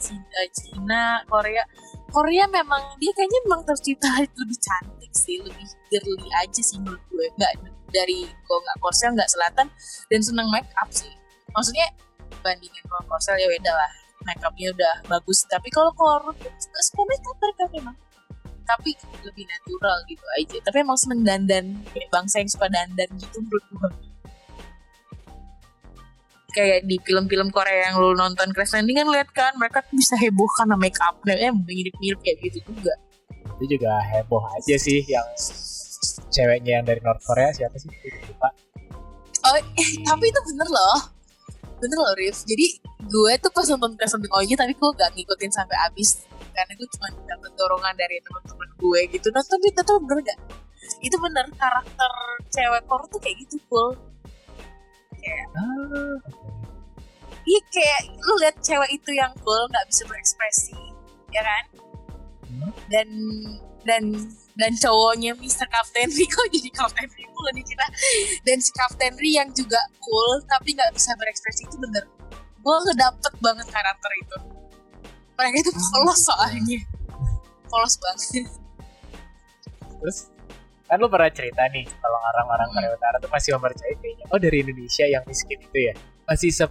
Cina, 0.00 0.40
Cina 0.56 1.02
Korea 1.28 1.62
Korea 2.08 2.48
memang 2.48 2.80
dia 2.96 3.12
kayaknya 3.12 3.40
memang 3.44 3.62
tercipta 3.68 4.08
lebih 4.24 4.58
cantik 4.58 5.12
sih 5.12 5.36
lebih 5.44 5.66
girly 5.92 6.28
aja 6.40 6.60
sih 6.60 6.80
menurut 6.80 7.02
gue. 7.12 7.26
Nggak 7.36 7.52
dari 7.92 8.24
gue 8.24 8.58
nggak 8.64 8.78
Korsel 8.80 9.12
nggak 9.12 9.28
selatan 9.28 9.66
dan 10.08 10.20
seneng 10.24 10.48
make 10.48 10.68
up 10.80 10.88
sih. 10.88 11.12
Maksudnya 11.52 11.88
bandingin 12.40 12.84
kalau 12.88 13.04
Korsel 13.12 13.36
ya 13.36 13.48
beda 13.48 13.72
lah. 13.72 13.90
Make 14.24 14.40
upnya 14.40 14.72
udah 14.72 14.94
bagus. 15.08 15.44
Tapi 15.48 15.68
kalau 15.68 15.92
Korut 15.92 16.36
nggak 16.40 16.84
suka 16.84 17.02
make 17.04 17.24
up 17.28 17.36
mereka 17.40 17.64
memang 17.76 17.96
tapi 18.68 18.92
lebih 19.24 19.44
natural 19.48 19.96
gitu 20.08 20.24
aja. 20.40 20.56
Tapi 20.64 20.76
emang 20.80 20.96
seneng 21.00 21.24
dandan 21.24 21.76
kayak 21.92 22.08
bangsa 22.08 22.40
yang 22.40 22.50
suka 22.52 22.68
dandan 22.72 23.08
gitu 23.20 23.36
menurut 23.44 23.64
gue 23.68 23.90
kayak 26.48 26.88
di 26.88 26.96
film-film 27.04 27.52
Korea 27.52 27.92
yang 27.92 28.00
lu 28.00 28.16
nonton 28.16 28.48
Crash 28.56 28.72
Landing 28.72 28.96
kan 29.04 29.08
lihat 29.12 29.28
kan 29.36 29.52
mereka 29.60 29.84
tuh 29.84 29.94
bisa 30.00 30.16
heboh 30.16 30.48
karena 30.56 30.76
make 30.80 30.96
up 31.04 31.20
eh 31.28 31.52
mirip-mirip 31.52 32.20
kayak 32.24 32.38
gitu 32.48 32.58
juga. 32.72 32.94
Itu 33.58 33.64
juga 33.76 33.92
heboh 34.14 34.42
aja 34.56 34.76
sih 34.80 35.04
yang 35.04 35.28
ceweknya 36.32 36.80
yang 36.80 36.84
dari 36.88 37.04
North 37.04 37.20
Korea 37.20 37.52
siapa 37.52 37.76
sih? 37.76 37.92
Lupa. 38.32 38.48
Oh 39.44 39.54
eh, 39.60 39.90
tapi 40.08 40.24
itu 40.32 40.40
bener 40.54 40.68
loh. 40.72 40.98
Bener 41.78 41.98
loh 42.00 42.12
Rif 42.16 42.42
jadi 42.48 42.66
gue 43.08 43.32
tuh 43.44 43.52
pas 43.52 43.68
nonton 43.68 43.92
Crash 44.00 44.16
Landing 44.16 44.32
OG 44.32 44.50
tapi 44.56 44.72
gue 44.72 44.90
gak 44.96 45.10
ngikutin 45.12 45.52
sampai 45.52 45.76
habis. 45.84 46.24
Karena 46.56 46.72
gue 46.74 46.88
cuma 46.96 47.08
dapet 47.28 47.52
dorongan 47.54 47.94
dari 47.94 48.18
teman-teman 48.24 48.68
gue 48.80 49.00
gitu. 49.12 49.28
Nah 49.36 49.44
tapi 49.44 49.68
itu 49.68 49.80
tuh 49.84 50.00
bener 50.00 50.24
gak 50.24 50.38
itu 51.04 51.16
bener 51.20 51.46
karakter 51.54 52.12
cewek 52.48 52.82
Korea 52.88 53.06
tuh 53.12 53.20
kayak 53.20 53.36
gitu 53.44 53.60
cool 53.68 53.92
kayak 55.28 55.46
ah, 55.60 56.16
iya 57.44 57.60
kayak 57.68 58.00
lu 58.16 58.32
lihat 58.40 58.56
cewek 58.64 58.90
itu 58.96 59.10
yang 59.12 59.32
cool 59.44 59.68
nggak 59.68 59.84
bisa 59.92 60.02
berekspresi 60.08 60.80
ya 61.28 61.44
kan? 61.44 61.64
Hmm. 62.48 62.72
dan 62.88 63.08
dan 63.84 64.02
dan 64.58 64.72
cowoknya 64.74 65.36
Mr. 65.38 65.68
Captain 65.68 66.08
Ri 66.10 66.26
kok 66.32 66.48
jadi 66.50 66.70
Captain 66.72 67.08
Ri 67.12 67.24
mulu 67.30 67.50
nih 67.54 67.64
kita? 67.64 67.86
Dan 68.42 68.58
si 68.58 68.72
Captain 68.74 69.14
Ri 69.14 69.36
yang 69.38 69.48
juga 69.52 69.78
cool 70.02 70.40
tapi 70.48 70.74
nggak 70.74 70.96
bisa 70.96 71.14
berekspresi 71.14 71.68
itu 71.68 71.76
bener. 71.78 72.04
Gue 72.58 72.76
ngedapet 72.90 73.34
banget 73.38 73.68
karakter 73.70 74.10
itu. 74.18 74.36
Mereka 75.38 75.56
itu 75.62 75.70
polos 75.70 76.20
soalnya. 76.26 76.80
Polos 77.70 77.94
banget. 78.02 78.50
Terus 80.02 80.18
kan 80.88 80.96
lu 80.96 81.06
pernah 81.12 81.28
cerita 81.28 81.68
nih 81.68 81.84
kalau 81.84 82.18
orang-orang 82.32 82.68
Hmm. 82.72 82.76
Korea 82.80 82.90
Utara 82.96 83.16
tuh 83.20 83.30
masih 83.30 83.50
mempercayai 83.60 83.96
kayaknya 84.00 84.24
oh 84.32 84.38
dari 84.40 84.56
Indonesia 84.64 85.04
yang 85.04 85.22
miskin 85.28 85.58
itu 85.60 85.78
ya 85.78 85.94
masih 86.24 86.50
se 86.50 86.64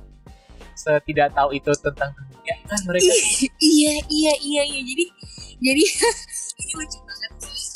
setidak 0.78 1.34
tahu 1.34 1.50
itu 1.58 1.70
tentang 1.82 2.14
dunia 2.14 2.56
kan 2.70 2.80
mereka? 2.86 3.10
Iya 3.58 3.96
iya 4.10 4.34
iya 4.42 4.62
iya. 4.66 4.82
Jadi 4.86 5.06
jadi 5.58 5.84
ini 6.62 6.74
lucu 6.78 7.00
banget 7.02 7.32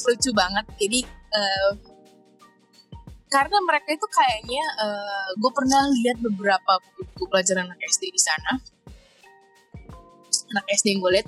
lucu 0.05 0.29
banget. 0.37 0.65
Jadi 0.77 0.99
eh, 1.09 1.71
karena 3.31 3.57
mereka 3.63 3.89
itu 3.95 4.07
kayaknya 4.11 4.63
gue 5.39 5.51
pernah 5.55 5.81
lihat 6.03 6.17
beberapa 6.19 6.73
buku 6.99 7.23
pelajaran 7.31 7.63
anak 7.71 7.79
SD 7.89 8.11
di 8.11 8.21
sana 8.21 8.59
anak 10.51 10.65
SD 10.69 10.95
yang 10.95 10.99
gue 10.99 11.11
lihat 11.15 11.27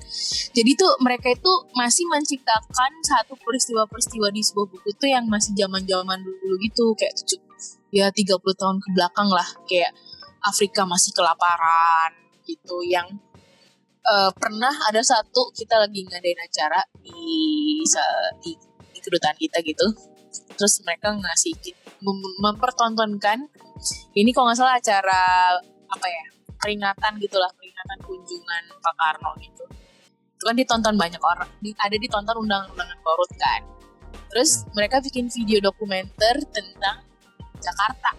jadi 0.54 0.72
tuh 0.78 0.92
mereka 1.02 1.34
itu 1.34 1.52
masih 1.74 2.06
menciptakan 2.06 2.92
satu 3.02 3.34
peristiwa-peristiwa 3.42 4.30
di 4.30 4.42
sebuah 4.46 4.68
buku 4.70 4.90
tuh 4.96 5.10
yang 5.10 5.26
masih 5.26 5.58
zaman-zaman 5.58 6.22
dulu 6.22 6.56
gitu. 6.62 6.94
Kayak 6.94 7.18
tujuh 7.24 7.40
ya 7.90 8.14
30 8.14 8.38
tahun 8.38 8.78
ke 8.78 8.88
belakang 8.94 9.30
lah. 9.34 9.48
Kayak 9.66 9.98
Afrika 10.46 10.86
masih 10.86 11.10
kelaparan 11.18 12.14
gitu. 12.46 12.86
Yang 12.86 13.18
eh, 14.06 14.32
pernah 14.38 14.74
ada 14.90 15.02
satu 15.02 15.50
kita 15.58 15.82
lagi 15.82 16.06
ngadain 16.06 16.40
acara 16.44 16.86
di 17.02 17.82
di, 18.46 18.52
di 18.94 19.00
kedutaan 19.02 19.38
kita 19.40 19.58
gitu. 19.66 19.88
Terus 20.54 20.86
mereka 20.86 21.14
ngasih 21.18 21.54
mem- 22.06 22.38
mempertontonkan 22.42 23.50
ini 24.14 24.30
kalau 24.32 24.54
nggak 24.54 24.60
salah 24.60 24.78
acara 24.78 25.22
apa 25.94 26.08
ya 26.10 26.26
peringatan 26.64 27.20
gitulah 27.20 27.52
peringatan 27.60 27.98
kunjungan 28.08 28.64
Pak 28.80 28.96
Karno 28.96 29.36
gitu. 29.44 29.64
Itu 30.40 30.44
kan 30.48 30.56
ditonton 30.56 30.96
banyak 30.96 31.20
orang 31.20 31.50
di- 31.60 31.76
ada 31.76 31.96
ditonton 32.00 32.48
undang-undangan 32.48 33.00
korut 33.04 33.32
kan. 33.36 33.62
Terus 34.32 34.64
mereka 34.72 35.04
bikin 35.04 35.28
video 35.28 35.60
dokumenter 35.60 36.40
tentang 36.56 37.04
Jakarta. 37.60 38.16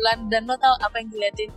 Lan- 0.00 0.26
dan 0.32 0.48
lo 0.48 0.56
tau 0.56 0.74
apa 0.80 0.96
yang 0.98 1.12
diliatin? 1.12 1.52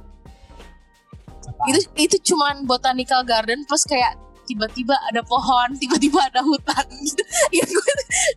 Itu 1.71 1.79
itu 1.95 2.15
cuman 2.33 2.67
botanical 2.67 3.23
garden 3.23 3.63
plus 3.63 3.87
kayak 3.87 4.19
tiba-tiba 4.47 4.95
ada 5.11 5.21
pohon 5.21 5.75
tiba-tiba 5.81 6.23
ada 6.23 6.41
hutan. 6.41 6.85
Gitu 6.87 7.23
ya 7.59 7.63
gue 7.67 7.91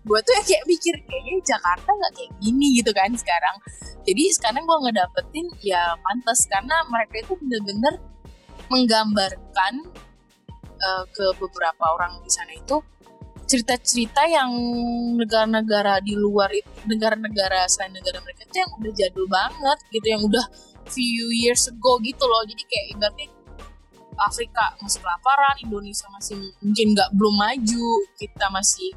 gue 0.04 0.18
tuh 0.20 0.32
yang 0.34 0.46
kayak 0.46 0.64
mikir 0.66 0.94
kayaknya 1.06 1.34
Jakarta 1.46 1.88
nggak 1.88 2.12
kayak 2.18 2.32
gini 2.42 2.66
gitu 2.82 2.90
kan 2.90 3.10
sekarang. 3.14 3.56
Jadi 4.04 4.22
sekarang 4.34 4.62
gue 4.66 4.78
ngedapetin 4.90 5.46
ya 5.62 5.94
pantas 6.02 6.44
karena 6.50 6.82
mereka 6.90 7.22
itu 7.22 7.32
bener-bener 7.38 7.94
menggambarkan 8.70 9.74
eh, 10.78 11.04
ke 11.14 11.24
beberapa 11.38 11.84
orang 11.94 12.18
di 12.20 12.30
sana 12.30 12.52
itu 12.58 12.82
cerita-cerita 13.50 14.30
yang 14.30 14.50
negara-negara 15.18 15.98
di 16.06 16.14
luar 16.14 16.54
itu 16.54 16.70
negara-negara 16.86 17.66
selain 17.66 17.90
negara 17.90 18.22
mereka 18.22 18.46
itu 18.46 18.62
yang 18.62 18.70
udah 18.78 18.92
jadul 18.94 19.26
banget 19.26 19.78
gitu 19.90 20.06
yang 20.06 20.22
udah 20.22 20.44
few 20.86 21.34
years 21.34 21.66
ago 21.66 21.98
gitu 22.02 22.22
loh. 22.26 22.42
Jadi 22.46 22.62
kayak 22.66 22.86
ibaratnya 22.94 23.26
Afrika 24.18 24.74
masih 24.82 24.98
kelaparan 25.02 25.56
Indonesia 25.62 26.06
masih 26.10 26.36
mungkin 26.62 26.86
nggak 26.96 27.10
belum 27.14 27.34
maju 27.36 27.88
kita 28.18 28.46
masih 28.50 28.90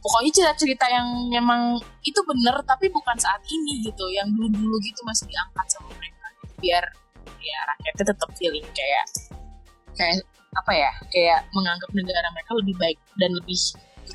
pokoknya 0.00 0.30
cerita-cerita 0.32 0.86
yang 0.88 1.08
memang 1.28 1.76
itu 2.06 2.20
bener 2.24 2.56
tapi 2.64 2.88
bukan 2.88 3.16
saat 3.20 3.40
ini 3.48 3.84
gitu 3.84 4.04
yang 4.12 4.30
dulu-dulu 4.32 4.76
gitu 4.80 5.00
masih 5.04 5.28
diangkat 5.28 5.66
sama 5.68 5.90
mereka 5.96 6.26
biar 6.60 6.84
ya 7.44 7.58
rakyatnya 7.74 8.04
tetap 8.14 8.28
feeling 8.40 8.64
kayak 8.72 9.04
kayak 9.94 10.24
apa 10.54 10.72
ya 10.72 10.90
kayak 11.10 11.40
menganggap 11.52 11.90
negara 11.92 12.28
mereka 12.32 12.52
lebih 12.56 12.74
baik 12.80 12.98
dan 13.20 13.30
lebih 13.36 13.58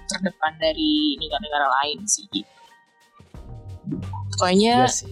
terdepan 0.10 0.54
dari 0.58 1.18
negara-negara 1.22 1.68
lain 1.82 2.00
sih 2.10 2.26
gitu. 2.34 2.50
Pokoknya 4.34 4.86
Iya 4.86 4.90
sih 4.90 5.10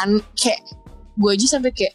an 0.00 0.20
kayak 0.36 0.60
gue 1.16 1.30
aja 1.30 1.46
sampai 1.58 1.72
kayak 1.72 1.94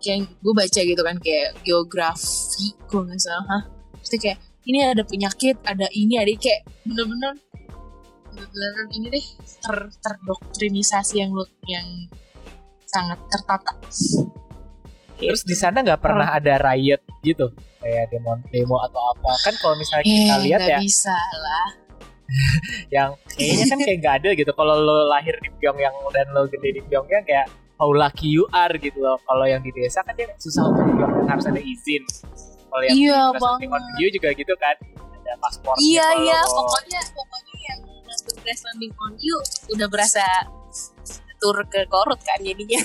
kayak 0.00 0.26
gue 0.40 0.54
baca 0.56 0.80
gitu 0.80 1.02
kan 1.04 1.16
kayak 1.20 1.48
geografi 1.62 2.72
gue 2.74 3.00
nggak 3.00 3.20
salah. 3.20 3.46
Hah? 3.46 3.62
Terus 4.00 4.10
kayak 4.20 4.38
ini 4.66 4.78
ada 4.84 5.04
penyakit 5.04 5.56
ada 5.64 5.86
ini 5.92 6.16
ada 6.16 6.32
kayak 6.36 6.66
bener-bener 6.84 7.36
bener-bener 8.30 8.72
ini 8.96 9.06
deh 9.12 9.26
ter 9.60 9.76
terdoktrinisasi 10.00 11.20
yang 11.20 11.30
lu 11.36 11.44
yang 11.68 11.86
sangat 12.88 13.18
tertata. 13.30 13.72
Terus 15.20 15.44
di 15.44 15.52
sana 15.52 15.84
nggak 15.84 16.00
pernah 16.00 16.32
ada 16.32 16.56
riot 16.58 17.04
gitu? 17.20 17.52
Kayak 17.80 18.12
demo 18.12 18.40
demo 18.48 18.76
atau 18.80 19.00
apa? 19.12 19.30
Kan 19.44 19.54
kalau 19.60 19.76
misalnya 19.76 20.04
kita 20.08 20.34
eh, 20.36 20.40
lihat 20.48 20.60
nggak 20.64 20.80
ya. 20.80 20.80
bisa 20.80 21.16
lah. 21.16 21.68
Yang 22.94 23.10
kayaknya 23.36 23.64
kan 23.68 23.78
kayak 23.84 23.98
nggak 24.00 24.14
ada 24.22 24.30
gitu. 24.32 24.50
Kalau 24.56 24.74
lo 24.80 24.96
lahir 25.10 25.34
di 25.40 25.50
Pyongyang 25.60 25.94
dan 26.14 26.26
lo 26.32 26.48
gede 26.48 26.68
di 26.80 26.82
Pyongyang 26.88 27.24
kayak 27.28 27.46
how 27.80 27.88
lucky 27.96 28.28
you 28.28 28.44
are 28.52 28.70
gitu 28.76 29.00
loh. 29.00 29.16
Kalau 29.24 29.48
yang 29.48 29.64
di 29.64 29.72
desa 29.72 30.04
kan 30.04 30.12
dia 30.12 30.28
susah 30.36 30.68
untuk 30.68 30.84
di 30.84 30.92
Pyongyang 31.00 31.28
harus 31.32 31.46
ada 31.48 31.60
izin. 31.64 32.02
Kalau 32.68 32.82
yang 32.84 32.94
Iya, 32.94 33.20
di. 33.40 33.80
Video 33.96 34.08
juga 34.20 34.28
gitu 34.36 34.54
kan. 34.60 34.76
Ada 35.00 35.32
paspor 35.40 35.74
iya 35.80 36.06
iya 36.20 36.38
pokoknya 36.44 37.00
pokoknya 37.16 37.56
yang 37.72 37.80
Crash 38.44 38.62
Landing 38.68 38.92
on 39.00 39.12
You 39.16 39.36
udah 39.72 39.88
berasa 39.88 40.24
tur 41.40 41.56
ke 41.72 41.88
Korut 41.88 42.20
kan 42.20 42.38
jadinya. 42.44 42.80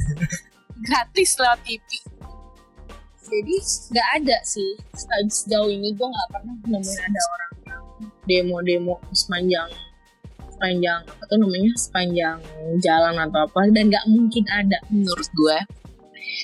Gratis 0.86 1.30
lewat 1.42 1.60
TV 1.66 1.82
jadi 3.24 3.56
nggak 3.90 4.08
ada 4.20 4.36
sih. 4.44 4.76
Sejauh 5.32 5.72
ini 5.72 5.96
gue 5.96 6.06
nggak 6.06 6.28
pernah 6.30 6.54
nemuin 6.68 7.00
ada 7.00 7.20
orang 7.32 7.52
yang 7.64 7.84
demo-demo 8.28 8.94
sepanjang 9.16 9.68
sepanjang 10.64 11.00
apa 11.04 11.22
tuh 11.28 11.36
namanya 11.36 11.72
sepanjang 11.76 12.38
jalan 12.80 13.14
atau 13.20 13.44
apa 13.44 13.60
dan 13.68 13.84
nggak 13.92 14.06
mungkin 14.08 14.44
ada. 14.48 14.80
Menurut 14.88 15.28
gue. 15.36 15.58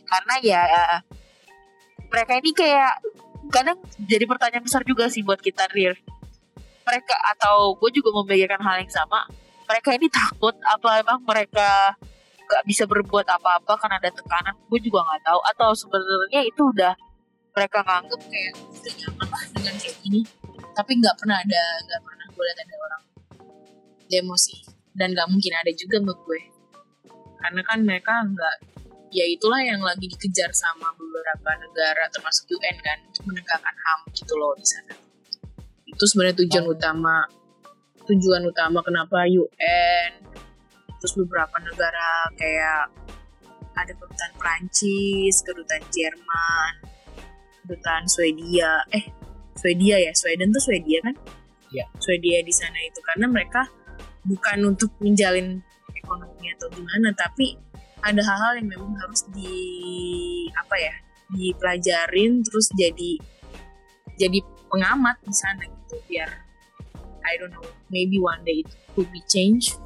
Karena 0.05 0.35
ya 0.45 0.63
mereka 2.13 2.33
ini 2.37 2.51
kayak 2.53 3.01
kadang 3.49 3.81
jadi 4.05 4.29
pertanyaan 4.29 4.61
besar 4.61 4.85
juga 4.85 5.09
sih 5.09 5.25
buat 5.25 5.41
kita 5.41 5.67
real 5.75 5.97
mereka 6.87 7.19
atau 7.35 7.75
gue 7.79 7.91
juga 7.99 8.15
memikirkan 8.23 8.63
hal 8.63 8.83
yang 8.83 8.91
sama 8.91 9.27
mereka 9.71 9.95
ini 9.95 10.11
takut 10.11 10.55
apa 10.67 10.99
emang 10.99 11.23
mereka 11.23 11.95
gak 12.51 12.67
bisa 12.67 12.83
berbuat 12.91 13.23
apa-apa 13.31 13.79
karena 13.79 14.03
ada 14.03 14.11
tekanan 14.11 14.59
gue 14.67 14.81
juga 14.83 15.07
nggak 15.07 15.23
tahu. 15.23 15.41
Atau 15.55 15.71
sebenarnya 15.79 16.43
itu 16.43 16.63
udah 16.67 16.99
mereka 17.55 17.79
nganggep 17.87 18.21
kayak 18.27 18.53
udah 18.59 18.93
nyaman 18.99 19.27
lah 19.31 19.43
dengan 19.55 19.75
kayak 19.79 19.97
gini. 20.03 20.21
Tapi 20.75 20.91
nggak 20.99 21.15
pernah 21.15 21.39
ada 21.39 21.63
nggak 21.87 22.01
pernah 22.03 22.27
gue 22.27 22.43
lihat 22.43 22.59
ada 22.59 22.75
orang 22.83 23.03
demo 24.11 24.35
sih 24.35 24.59
dan 24.99 25.15
nggak 25.15 25.31
mungkin 25.31 25.53
ada 25.55 25.71
juga 25.73 26.03
menurut 26.03 26.21
gue 26.27 26.43
karena 27.41 27.61
kan 27.65 27.79
mereka 27.87 28.13
nggak 28.27 28.57
ya 29.15 29.25
itulah 29.27 29.63
yang 29.63 29.81
lagi 29.81 30.07
dikejar 30.07 30.51
sama 30.51 30.91
beberapa 30.99 31.51
negara 31.63 32.11
termasuk 32.11 32.51
UN 32.51 32.77
kan 32.83 32.99
untuk 33.07 33.25
menegakkan 33.31 33.75
HAM 33.75 34.01
gitu 34.13 34.35
loh 34.37 34.55
di 34.59 34.67
sana 34.67 34.95
itu 35.87 36.05
sebenarnya 36.07 36.37
tujuan 36.47 36.65
Oh. 36.67 36.75
utama 36.75 37.17
tujuan 38.11 38.43
utama 38.47 38.79
kenapa 38.83 39.27
UN 39.31 40.11
terus 41.01 41.15
beberapa 41.17 41.57
negara 41.65 42.29
kayak 42.37 42.93
ada 43.71 43.93
kedutaan 43.97 44.35
Prancis, 44.37 45.41
kedutaan 45.47 45.81
Jerman, 45.89 46.73
kedutaan 47.65 48.05
Swedia, 48.05 48.85
eh 48.93 49.09
Swedia 49.57 49.97
ya, 49.97 50.13
Sweden 50.13 50.53
tuh 50.53 50.61
Swedia 50.61 51.01
kan? 51.01 51.17
Iya. 51.73 51.87
Swedia 51.97 52.45
di 52.45 52.53
sana 52.53 52.77
itu 52.85 53.01
karena 53.01 53.31
mereka 53.31 53.65
bukan 54.25 54.75
untuk 54.77 54.91
menjalin 55.01 55.61
ekonomi 55.97 56.47
atau 56.57 56.69
gimana, 56.73 57.13
tapi 57.17 57.57
ada 58.01 58.21
hal-hal 58.25 58.53
yang 58.61 58.69
memang 58.73 58.97
harus 58.97 59.25
di 59.33 59.53
apa 60.57 60.77
ya 60.81 60.95
dipelajarin 61.31 62.43
terus 62.43 62.73
jadi 62.75 63.21
jadi 64.19 64.41
pengamat 64.73 65.21
di 65.23 65.35
sana 65.37 65.63
gitu 65.69 66.01
biar 66.09 66.27
I 67.23 67.39
don't 67.39 67.53
know 67.53 67.69
maybe 67.93 68.17
one 68.19 68.41
day 68.43 68.65
it 68.65 68.71
could 68.95 69.11
be 69.13 69.23
changed. 69.29 69.77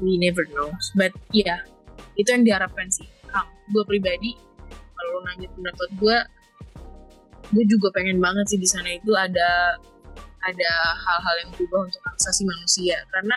We 0.00 0.16
never 0.16 0.48
know. 0.56 0.72
But 0.96 1.12
yeah, 1.30 1.60
itu 2.16 2.32
yang 2.32 2.44
diharapkan 2.48 2.88
sih. 2.88 3.06
Um, 3.36 3.46
gue 3.70 3.84
pribadi 3.86 4.34
kalau 4.96 5.22
nanya 5.28 5.48
pendapat 5.52 5.88
gue 6.00 6.18
gue 7.50 7.64
juga 7.66 7.88
pengen 7.94 8.18
banget 8.18 8.56
sih 8.56 8.58
di 8.58 8.68
sana 8.68 8.94
itu 8.94 9.12
ada 9.14 9.78
ada 10.46 10.70
hal-hal 10.96 11.34
yang 11.44 11.50
berubah 11.56 11.88
untuk 11.88 12.00
hak 12.06 12.14
asasi 12.20 12.42
manusia. 12.46 12.96
Karena 13.12 13.36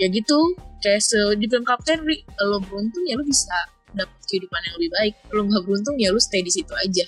ya 0.00 0.06
gitu 0.10 0.38
kayak 0.82 1.00
se 1.00 1.16
di 1.38 1.46
film 1.46 1.64
Kapten 1.64 2.04
lo 2.44 2.58
beruntung 2.66 3.04
ya 3.08 3.14
lo 3.16 3.24
bisa 3.24 3.54
dapet 3.94 4.20
kehidupan 4.28 4.60
yang 4.68 4.74
lebih 4.80 4.90
baik. 4.96 5.14
Lo 5.32 5.40
nggak 5.46 5.62
beruntung 5.64 5.96
ya 5.96 6.10
lo 6.12 6.20
stay 6.20 6.42
di 6.44 6.52
situ 6.52 6.72
aja. 6.76 7.06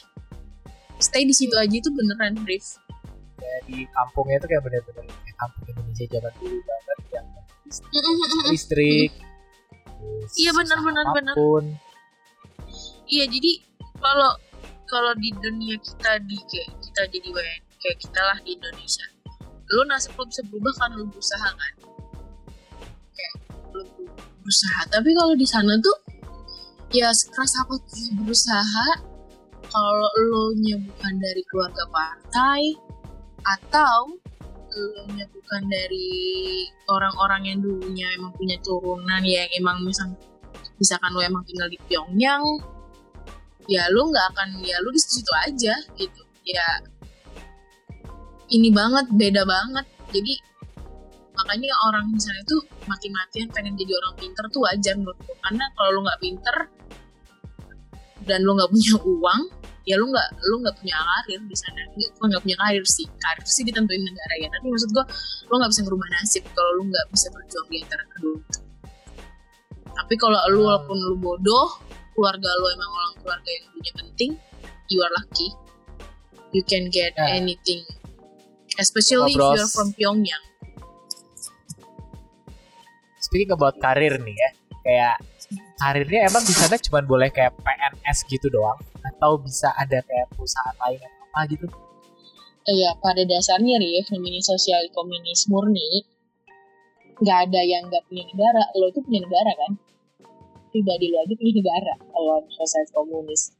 Stay 0.97 1.29
di 1.29 1.35
situ 1.37 1.53
aja 1.55 1.73
itu 1.73 1.91
beneran 1.93 2.41
Rif. 2.49 2.81
Kayak 3.37 3.61
di 3.69 3.85
kampungnya 3.93 4.41
itu 4.41 4.47
kayak 4.49 4.63
bener-bener 4.65 5.05
kayak 5.05 5.37
kampung 5.37 5.65
Indonesia 5.69 6.07
zaman 6.09 6.33
dulu 6.41 6.59
banget 6.65 6.99
yang 7.13 7.27
listrik 8.49 9.13
iya 10.37 10.51
benar 10.55 10.79
benar 10.83 11.05
iya 13.11 13.25
jadi 13.27 13.53
kalau 13.99 14.33
kalau 14.87 15.13
di 15.19 15.31
dunia 15.35 15.77
kita 15.83 16.23
di 16.27 16.37
kayak 16.47 16.69
kita 16.83 17.03
jadi 17.11 17.29
WN 17.35 17.63
kayak 17.87 18.03
kita 18.03 18.19
lah 18.19 18.39
di 18.43 18.59
Indonesia. 18.59 19.07
Lo 19.71 19.87
nasib 19.87 20.19
lo 20.19 20.27
bisa 20.27 20.43
berubah 20.51 20.75
kan 20.75 20.91
lo 20.99 21.07
berusaha 21.07 21.49
kan? 21.55 21.75
Kayak 23.15 23.35
lo 23.71 23.83
berusaha. 24.43 24.81
Tapi 24.91 25.11
kalau 25.15 25.35
di 25.39 25.47
sana 25.47 25.79
tuh 25.79 25.95
ya 26.91 27.15
sekeras 27.15 27.55
apa 27.63 27.79
berusaha. 28.27 29.15
Kalau 29.71 30.11
lo 30.31 30.51
nya 30.59 30.79
bukan 30.83 31.15
dari 31.23 31.43
keluarga 31.47 31.87
partai 31.95 32.75
atau 33.47 34.19
lo 34.75 35.03
nya 35.15 35.27
bukan 35.31 35.63
dari 35.71 36.11
orang-orang 36.91 37.55
yang 37.55 37.59
dulunya 37.63 38.07
emang 38.19 38.35
punya 38.35 38.59
turunan 38.67 39.23
yang 39.23 39.47
emang 39.59 39.79
misal 39.87 40.11
misalkan 40.79 41.11
lo 41.15 41.23
emang 41.23 41.43
tinggal 41.47 41.71
di 41.71 41.79
Pyongyang 41.87 42.43
ya 43.67 43.91
lo 43.91 44.07
nggak 44.07 44.27
akan 44.35 44.63
ya 44.63 44.79
lo 44.83 44.91
di 44.91 45.03
situ 45.03 45.33
aja 45.47 45.75
gitu. 45.99 46.23
Ya 46.47 46.79
ini 48.51 48.69
banget 48.71 49.07
beda 49.11 49.43
banget. 49.43 49.87
Jadi 50.15 50.35
makanya 51.37 51.69
orang 51.91 52.07
misalnya 52.15 52.45
tuh 52.49 52.63
mati-matian 52.89 53.51
pengen 53.53 53.77
jadi 53.77 53.93
orang 54.01 54.15
pinter 54.17 54.45
tuh 54.55 54.61
wajar 54.65 54.95
menurutku. 54.95 55.33
Karena 55.43 55.65
kalau 55.75 55.91
lo 55.99 56.01
nggak 56.07 56.21
pinter 56.23 56.57
dan 58.27 58.43
lo 58.43 58.59
nggak 58.59 58.71
punya 58.71 58.95
uang 59.03 59.43
ya 59.87 59.95
lo 59.95 60.11
nggak 60.11 60.29
lo 60.51 60.55
nggak 60.67 60.77
punya 60.83 60.95
karir 60.99 61.41
di 61.47 61.57
sana. 61.59 61.83
Lo 61.95 62.25
nggak 62.31 62.43
punya 62.43 62.57
karir 62.59 62.85
sih. 62.87 63.07
Karir 63.19 63.47
sih 63.47 63.63
ditentuin 63.67 64.03
negara 64.03 64.35
ya. 64.39 64.49
Tapi 64.51 64.67
maksud 64.71 64.91
gue 64.95 65.05
lo 65.51 65.55
nggak 65.59 65.71
bisa 65.71 65.83
merubah 65.87 66.09
nasib 66.19 66.43
kalau 66.55 66.71
lo 66.79 66.83
nggak 66.91 67.07
bisa 67.11 67.27
berjuang 67.35 67.67
di 67.71 67.77
antara 67.83 68.05
kedua. 68.15 68.39
Tapi 69.97 70.15
kalau 70.19 70.39
lo 70.55 70.59
walaupun 70.71 70.97
lo 70.99 71.17
bodoh 71.19 71.69
keluarga 72.17 72.49
lo 72.49 72.67
emang 72.73 72.91
orang 72.91 73.13
keluarga 73.21 73.51
yang 73.53 73.67
punya 73.75 73.93
penting 73.99 74.31
you 74.89 74.99
are 75.03 75.13
lucky. 75.19 75.51
You 76.55 76.63
can 76.63 76.89
get 76.89 77.13
yeah. 77.19 77.37
anything 77.37 77.85
especially 78.79 79.33
if 79.33 79.41
you're 79.41 79.73
from 79.73 79.93
Pyongyang. 79.97 80.45
Speaking 83.21 83.51
about 83.53 83.77
karir 83.83 84.23
nih 84.23 84.37
ya, 84.39 84.51
kayak 84.87 85.17
karirnya 85.83 86.31
emang 86.31 86.47
di 86.47 86.55
sana 86.55 86.79
cuma 86.79 87.03
boleh 87.03 87.29
kayak 87.35 87.59
PNS 87.59 88.23
gitu 88.31 88.47
doang, 88.49 88.79
atau 89.03 89.37
bisa 89.43 89.75
ada 89.75 89.99
kayak 90.07 90.31
perusahaan 90.33 90.77
lain 90.87 91.03
atau 91.03 91.23
apa 91.27 91.41
gitu? 91.51 91.67
Iya, 92.67 92.99
pada 92.99 93.23
dasarnya 93.23 93.79
nih 93.79 93.91
ya, 93.99 94.03
feminis 94.07 94.47
sosial 94.47 94.87
komunis 94.95 95.47
murni, 95.51 96.07
nggak 97.19 97.39
ada 97.51 97.61
yang 97.63 97.87
nggak 97.91 98.03
punya 98.07 98.25
negara. 98.31 98.63
Lo 98.79 98.91
tuh 98.95 99.03
punya 99.03 99.23
negara 99.23 99.53
kan? 99.55 99.73
Pribadi 100.71 101.11
lo 101.11 101.23
aja 101.23 101.35
punya 101.35 101.53
negara 101.63 101.95
kalau 102.11 102.43
sosial 102.51 102.87
komunis. 102.95 103.55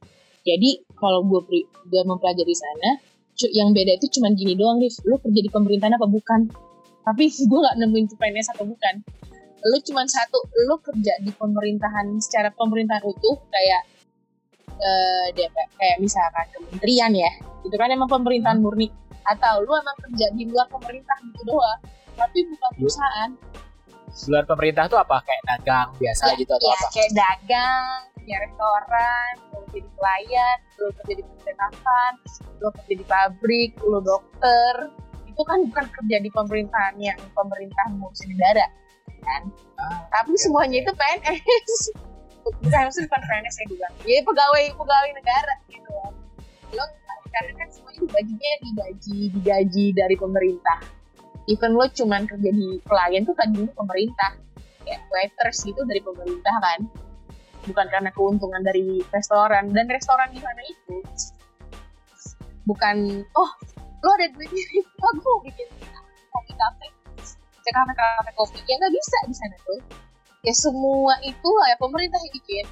Jadi 0.47 0.79
kalau 0.95 1.27
gue 1.27 1.43
gue 1.91 2.03
mempelajari 2.07 2.55
sana, 2.55 3.03
yang 3.53 3.77
beda 3.77 4.01
itu 4.01 4.07
cuma 4.19 4.33
gini 4.33 4.57
doang 4.57 4.81
Rif. 4.81 4.97
Lu 5.05 5.21
kerja 5.21 5.41
di 5.41 5.51
pemerintahan 5.51 5.95
apa 5.97 6.07
bukan? 6.09 6.49
Tapi 7.07 7.25
gue 7.51 7.59
gak 7.61 7.77
nemuin 7.79 8.05
tuh 8.09 8.17
PNS 8.19 8.57
atau 8.57 8.65
bukan. 8.65 8.95
Lu 9.67 9.77
cuma 9.83 10.07
satu 10.07 10.39
lu 10.69 10.77
kerja 10.81 11.13
di 11.21 11.33
pemerintahan 11.35 12.17
secara 12.23 12.55
pemerintahan 12.55 13.03
utuh 13.03 13.37
kayak 13.51 13.83
eh, 14.79 15.27
DP, 15.35 15.57
kayak 15.77 15.97
misalkan 16.01 16.47
kementerian 16.55 17.13
ya. 17.13 17.31
Itu 17.67 17.75
kan 17.75 17.91
emang 17.91 18.09
pemerintahan 18.09 18.63
murni. 18.63 18.89
Atau 19.27 19.67
lu 19.67 19.75
emang 19.75 19.97
kerja 20.07 20.31
di 20.33 20.47
luar 20.47 20.71
pemerintah 20.71 21.19
gitu 21.21 21.43
doang 21.51 21.81
tapi 22.17 22.39
bukan 22.49 22.71
perusahaan. 22.81 23.31
Luar 24.33 24.45
pemerintah 24.49 24.89
tuh 24.89 24.99
apa? 24.99 25.21
Kayak 25.23 25.43
dagang 25.45 25.89
biasa 26.01 26.25
ya, 26.33 26.41
gitu 26.41 26.53
atau 26.57 26.67
ya, 26.67 26.75
apa? 26.75 26.87
kayak 26.89 27.13
dagang 27.13 28.01
punya 28.27 28.43
restoran 28.43 29.33
lo 29.55 29.63
jadi 29.71 29.89
pelayan 29.95 30.57
lo 30.83 30.91
kerja 30.99 31.15
di 31.15 31.23
pemerintahan 31.23 32.13
lo 32.59 32.69
kerja 32.75 32.95
di 32.99 33.07
pabrik 33.07 33.71
lo 33.87 34.03
dokter 34.03 34.75
itu 35.31 35.43
kan 35.47 35.63
bukan 35.71 35.87
kerja 35.95 36.17
di 36.19 36.31
pemerintahan 36.35 36.95
yang 36.99 37.21
pemerintah 37.39 37.85
ngurusin 37.95 38.35
negara 38.35 38.67
kan? 39.23 39.43
Ah, 39.79 40.03
tapi 40.11 40.35
ya, 40.35 40.43
semuanya 40.43 40.77
itu 40.83 40.91
PNS 40.91 41.71
bukan 42.43 42.83
maksudnya 42.91 43.07
bukan 43.15 43.23
PNS 43.31 43.55
ya 43.63 43.67
juga 43.71 43.87
ya 44.03 44.19
pegawai 44.27 44.65
pegawai 44.75 45.11
negara 45.15 45.55
gitu 45.71 45.91
lo 46.75 46.85
karena 47.31 47.53
kan 47.63 47.69
semuanya 47.71 48.01
dibaginya 48.11 48.53
digaji 48.65 49.19
digaji 49.39 49.87
dari 49.93 50.17
pemerintah. 50.17 50.79
Even 51.47 51.77
lo 51.77 51.85
cuman 51.93 52.25
kerja 52.25 52.49
di 52.49 52.81
pelayan 52.81 53.29
tuh 53.29 53.37
tadi 53.37 53.61
pemerintah. 53.77 54.41
Kayak 54.89 55.05
waiters 55.13 55.59
gitu 55.69 55.85
dari 55.85 56.01
pemerintah 56.01 56.55
kan 56.65 56.81
bukan 57.67 57.87
karena 57.91 58.11
keuntungan 58.15 58.63
dari 58.63 59.03
restoran. 59.11 59.71
Dan 59.75 59.91
restoran 59.91 60.31
di 60.31 60.41
sana 60.41 60.63
itu 60.67 60.97
bukan 62.67 63.23
oh 63.39 63.51
lo 64.03 64.11
ada 64.19 64.27
duitnya 64.35 64.83
oh 64.83 65.13
gue 65.19 65.35
bikin 65.51 65.69
kopi 66.31 66.53
kafe. 66.55 66.87
Cek 67.63 67.73
kafe 67.75 67.93
kafe 67.95 68.31
kopi. 68.39 68.59
Ya 68.67 68.75
nggak 68.79 68.95
bisa 68.95 69.17
di 69.27 69.35
sana 69.35 69.57
tuh. 69.67 69.81
Ya 70.47 70.55
semua 70.55 71.15
itu 71.27 71.51
ya 71.67 71.77
pemerintah 71.79 72.19
yang 72.23 72.35
bikin. 72.39 72.67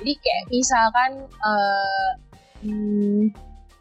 Jadi 0.00 0.12
kayak 0.16 0.44
misalkan 0.48 1.10
uh, 1.44 2.10
hmm, 2.64 3.28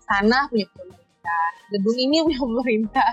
tanah 0.04 0.52
punya 0.52 0.68
pemerintah 0.76 1.44
gedung 1.72 1.98
ini 1.98 2.16
punya 2.28 2.40
pemerintah. 2.48 3.10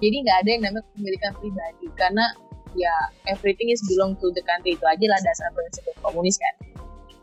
Jadi 0.00 0.16
nggak 0.26 0.36
ada 0.42 0.48
yang 0.50 0.62
namanya 0.66 0.84
kepemilikan 0.90 1.32
pribadi. 1.38 1.86
Karena 1.94 2.26
ya 2.76 2.94
everything 3.26 3.70
is 3.70 3.82
belong 3.90 4.14
to 4.18 4.30
the 4.34 4.42
country. 4.46 4.74
Itu 4.76 4.84
aja 4.86 5.06
lah 5.06 5.20
dasar 5.22 5.48
prinsip 5.54 5.86
komunis 6.02 6.36
kan. 6.38 6.54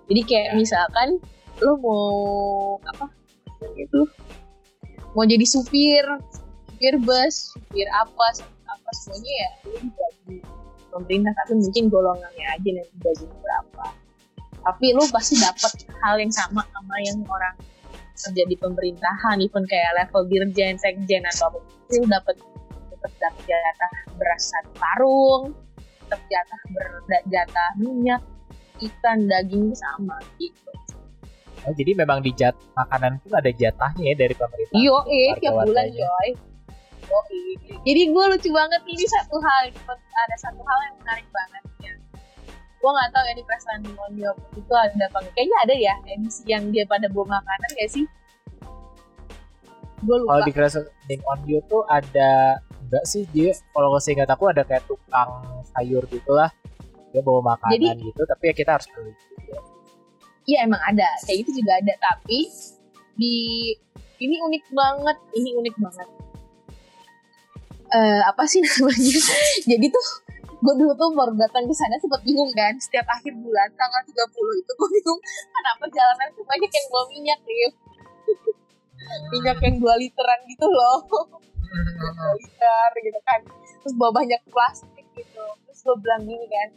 Jadi 0.07 0.21
kayak 0.23 0.47
ya. 0.53 0.57
misalkan 0.57 1.19
lo 1.63 1.73
mau 1.81 2.07
apa 2.85 3.09
itu 3.73 4.05
mau 5.17 5.25
jadi 5.25 5.41
supir 5.43 6.05
supir 6.77 6.95
bus 7.01 7.57
supir 7.57 7.89
apa 7.89 8.25
apa 8.69 8.89
semuanya 9.01 9.33
ya 9.33 9.51
lo 9.65 9.77
dibagi 9.81 10.37
pemerintah. 10.93 11.33
Tapi 11.43 11.53
mungkin 11.59 11.83
golongannya 11.91 12.45
aja 12.55 12.69
nanti 12.73 12.95
gaji 13.01 13.25
berapa. 13.27 13.85
Tapi 14.67 14.85
lo 14.95 15.03
pasti 15.11 15.39
dapat 15.39 15.73
hal 16.03 16.19
yang 16.19 16.33
sama 16.33 16.63
sama 16.75 16.95
yang 17.03 17.23
orang 17.27 17.55
kerja 18.17 18.43
di 18.49 18.55
pemerintahan. 18.57 19.37
Even 19.39 19.63
kayak 19.69 19.91
level 19.95 20.27
dirjen 20.27 20.75
sekjen 20.75 21.23
atau 21.23 21.53
apa. 21.53 21.57
Itu 21.87 22.03
dapat 22.09 22.35
tetap 23.07 23.33
dapat 23.33 23.43
jatah 23.47 23.91
beras 24.19 24.43
satu 24.51 24.71
karung 24.75 25.43
tetap 26.07 26.21
jatah 26.27 26.61
berjatah 27.07 27.69
minyak 27.79 28.21
ikan 28.83 29.25
daging 29.25 29.73
sama 29.73 30.19
gitu 30.37 30.67
Oh, 31.67 31.75
jadi 31.75 31.99
memang 31.99 32.23
di 32.23 32.31
jat 32.31 32.55
makanan 32.79 33.19
itu 33.19 33.27
ada 33.35 33.51
jatahnya 33.51 34.03
ya 34.07 34.15
dari 34.15 34.31
pemerintah. 34.39 34.77
Yo, 34.79 35.03
eh 35.11 35.35
tiap 35.35 35.67
bulan 35.67 35.91
coy. 35.91 36.29
Oh, 37.11 37.23
Jadi 37.83 38.01
gue 38.07 38.23
lucu 38.31 38.49
banget 38.55 38.81
ini 38.87 39.03
satu 39.03 39.35
hal, 39.43 39.67
ada 39.75 40.35
satu 40.39 40.63
hal 40.63 40.79
yang 40.87 40.95
menarik 41.03 41.27
banget 41.27 41.63
ya. 41.83 41.93
Gue 42.79 42.91
nggak 42.95 43.09
tahu 43.11 43.23
ya 43.27 43.33
di 43.35 43.43
perasaan 43.43 43.79
di 43.83 43.91
Mondio 43.99 44.31
itu 44.55 44.73
ada 44.75 45.05
apa 45.11 45.19
Kayaknya 45.35 45.57
ada 45.67 45.75
ya 45.75 45.93
edisi 46.07 46.43
yang 46.47 46.71
dia 46.71 46.87
pada 46.87 47.11
bawa 47.11 47.35
makanan 47.35 47.71
ya 47.83 47.87
sih? 47.91 48.05
Gue 50.07 50.15
lupa. 50.23 50.39
Kalau 50.39 50.43
di 50.47 50.53
Crescent 50.55 50.87
on 51.27 51.39
You 51.43 51.59
tuh 51.67 51.83
ada 51.91 52.63
enggak 52.85 53.03
sih 53.09 53.23
dia 53.33 53.51
kalau 53.73 53.93
saya 53.97 54.21
ingat 54.21 54.29
aku 54.31 54.43
ada 54.49 54.61
kayak 54.67 54.83
tukang 54.85 55.31
sayur 55.73 56.03
gitulah. 56.11 56.51
Dia 57.15 57.21
bawa 57.23 57.55
makanan 57.55 57.79
Jadi, 57.79 58.11
gitu 58.11 58.21
tapi 58.27 58.43
ya 58.51 58.53
kita 58.53 58.71
harus 58.77 58.87
beli. 58.91 59.13
Iya 60.47 60.57
emang 60.63 60.81
ada. 60.83 61.07
Kayak 61.27 61.37
gitu 61.43 61.63
juga 61.63 61.71
ada. 61.79 61.93
Tapi 61.97 62.39
di 63.17 63.35
ini 64.21 64.35
unik 64.39 64.63
banget. 64.71 65.17
Ini 65.35 65.49
unik 65.59 65.75
banget. 65.81 66.09
Uh, 67.87 68.21
apa 68.27 68.43
sih 68.47 68.59
namanya? 68.67 69.19
Jadi 69.63 69.85
tuh 69.87 70.07
gue 70.57 70.73
dulu 70.73 70.91
tuh 70.97 71.13
baru 71.13 71.33
datang 71.37 71.69
ke 71.69 71.73
sana 71.75 71.99
sempat 71.99 72.23
bingung 72.23 72.51
kan. 72.55 72.75
Setiap 72.79 73.07
akhir 73.07 73.35
bulan 73.39 73.67
tanggal 73.75 74.01
30 74.07 74.61
itu 74.63 74.71
gue 74.71 74.89
bingung 74.99 75.19
kenapa 75.51 75.83
jalanan 75.91 76.27
tuh 76.35 76.45
banyak 76.47 76.71
yang 76.71 76.87
bawa 76.91 77.05
minyak 77.11 77.39
nih 77.43 77.71
minyak 79.31 79.57
yang 79.63 79.75
2 79.79 80.01
literan 80.03 80.39
gitu 80.47 80.67
loh 80.67 80.99
2 81.67 82.39
liter 82.39 82.89
gitu 83.03 83.19
kan. 83.27 83.39
Terus 83.83 83.93
bawa 83.99 84.11
banyak 84.23 84.41
plastik 84.51 85.05
gitu. 85.15 85.45
Terus 85.67 85.79
gue 85.83 85.95
bilang 86.03 86.21
gini 86.25 86.45
kan 86.47 86.69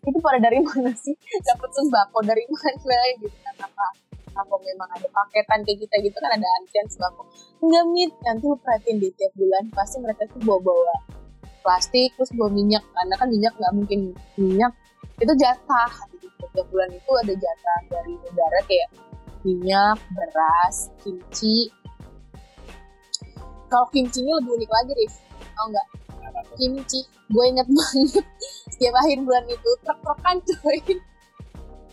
itu 0.00 0.16
pada 0.24 0.40
dari 0.40 0.58
mana 0.64 0.96
sih? 0.96 1.12
Dapat 1.44 1.70
sembako 1.76 2.24
dari 2.24 2.44
mana? 2.48 2.98
Gitu 3.20 3.36
kan 3.44 3.54
apa? 3.68 3.86
Apa 4.30 4.54
memang 4.62 4.88
ada 4.94 5.08
paketan 5.10 5.66
kayak 5.66 5.78
kita 5.84 5.96
gitu 6.06 6.16
kan 6.22 6.32
ada 6.32 6.46
antrian 6.62 6.86
sembako 6.88 7.26
enggak 7.60 7.84
mit. 7.92 8.12
Nanti 8.24 8.44
lu 8.46 8.56
perhatiin 8.56 8.96
di 9.02 9.08
tiap 9.18 9.32
bulan 9.36 9.68
pasti 9.74 9.96
mereka 10.00 10.24
tuh 10.30 10.40
bawa 10.46 10.60
bawa 10.62 10.96
plastik 11.60 12.16
terus 12.16 12.32
bawa 12.32 12.48
minyak 12.48 12.80
karena 12.96 13.14
kan 13.20 13.28
minyak 13.28 13.52
nggak 13.58 13.74
mungkin 13.76 14.00
minyak 14.40 14.72
itu 15.20 15.32
jatah. 15.36 15.92
Jadi 16.16 16.26
tiap 16.56 16.66
bulan 16.72 16.88
itu 16.94 17.12
ada 17.20 17.34
jatah 17.36 17.80
dari 17.92 18.14
negara 18.16 18.58
kayak 18.64 18.88
minyak 19.44 19.98
beras 20.16 20.88
kimchi 21.04 21.72
kalau 23.70 23.86
kimchi 23.94 24.26
ini 24.26 24.34
lebih 24.34 24.58
unik 24.58 24.70
lagi 24.70 24.92
Rif. 24.98 25.14
Tau 25.54 25.66
nggak? 25.70 25.86
Apa 26.26 26.40
tuh? 26.50 26.56
kimchi. 26.58 27.00
Gue 27.30 27.44
inget 27.46 27.68
banget 27.76 28.26
setiap 28.74 28.94
akhir 29.06 29.18
bulan 29.22 29.44
itu 29.46 29.70
truk-trukan 29.86 30.36
coy. 30.42 30.78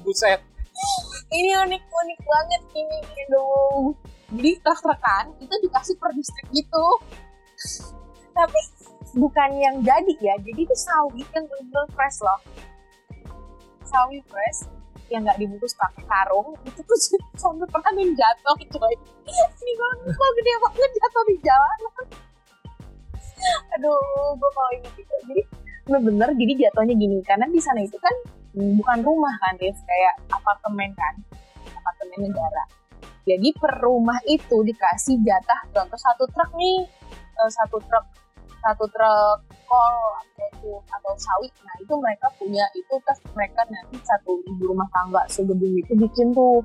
Buset. 0.01 0.41
ini 1.33 1.51
unik 1.57 1.83
unik 1.83 2.19
banget 2.21 2.61
ini 2.77 2.97
aduh 3.01 3.91
jadi 4.29 4.51
truk-trukan 4.61 5.25
itu 5.41 5.55
dikasih 5.65 5.95
per 5.97 6.11
distrik 6.13 6.47
gitu. 6.51 6.85
Tapi 8.37 8.61
bukan 9.17 9.49
yang 9.57 9.75
jadi 9.81 10.13
ya. 10.21 10.35
Jadi 10.37 10.59
itu 10.61 10.75
sawi 10.77 11.25
yang 11.33 11.45
bener 11.49 11.85
fresh 11.95 12.21
loh. 12.21 12.39
Sawi 13.87 14.19
fresh 14.29 14.76
yang 15.07 15.23
nggak 15.23 15.39
dibungkus 15.39 15.73
pakai 15.79 16.03
karung 16.03 16.55
itu 16.67 16.79
tuh 16.83 16.99
sampai 17.41 17.67
pernah 17.67 17.93
yang 17.95 18.11
jatuh 18.15 18.55
coy. 18.75 18.93
Ini 19.27 19.73
banget 19.75 20.13
kok 20.15 20.31
gede 20.35 20.51
banget 20.63 20.91
jatuh 20.95 21.23
di 21.27 21.35
jalan. 21.43 21.79
Aduh 23.77 23.99
gue 24.35 24.49
kalau 24.51 24.71
inget 24.75 24.93
itu. 24.99 25.13
Jadi 25.27 25.43
bener-bener 25.87 26.29
jadi 26.35 26.53
jatuhnya 26.67 26.95
gini. 26.95 27.17
Karena 27.23 27.45
di 27.47 27.59
sana 27.63 27.79
itu 27.83 27.95
kan 27.99 28.15
bukan 28.57 28.99
rumah 29.05 29.33
kan 29.43 29.55
Riz 29.59 29.79
kayak 29.83 30.15
apartemen 30.33 30.91
kan? 30.95 31.13
Apartemen 31.71 32.31
negara. 32.31 32.63
Jadi 33.27 33.51
per 33.59 33.83
rumah 33.83 34.19
itu 34.27 34.63
dikasih 34.63 35.19
jatah. 35.23 35.67
Contoh 35.75 35.99
satu 35.99 36.27
truk 36.31 36.51
nih 36.55 36.87
eh, 37.11 37.51
satu 37.51 37.79
truk 37.83 38.26
satu 38.59 38.85
truk 38.87 39.37
kol 39.63 39.95
atau 40.17 40.47
atau 40.81 41.13
sawit 41.15 41.51
nah 41.59 41.75
itu 41.75 41.93
mereka 41.93 42.27
punya 42.35 42.63
itu 42.71 42.93
terus 42.97 43.19
mereka 43.31 43.61
nanti 43.65 43.97
satu 44.01 44.39
ibu 44.41 44.63
rumah 44.67 44.87
tangga 44.89 45.21
segedung 45.27 45.73
itu 45.73 45.93
bikin 45.93 46.31
tuh 46.31 46.63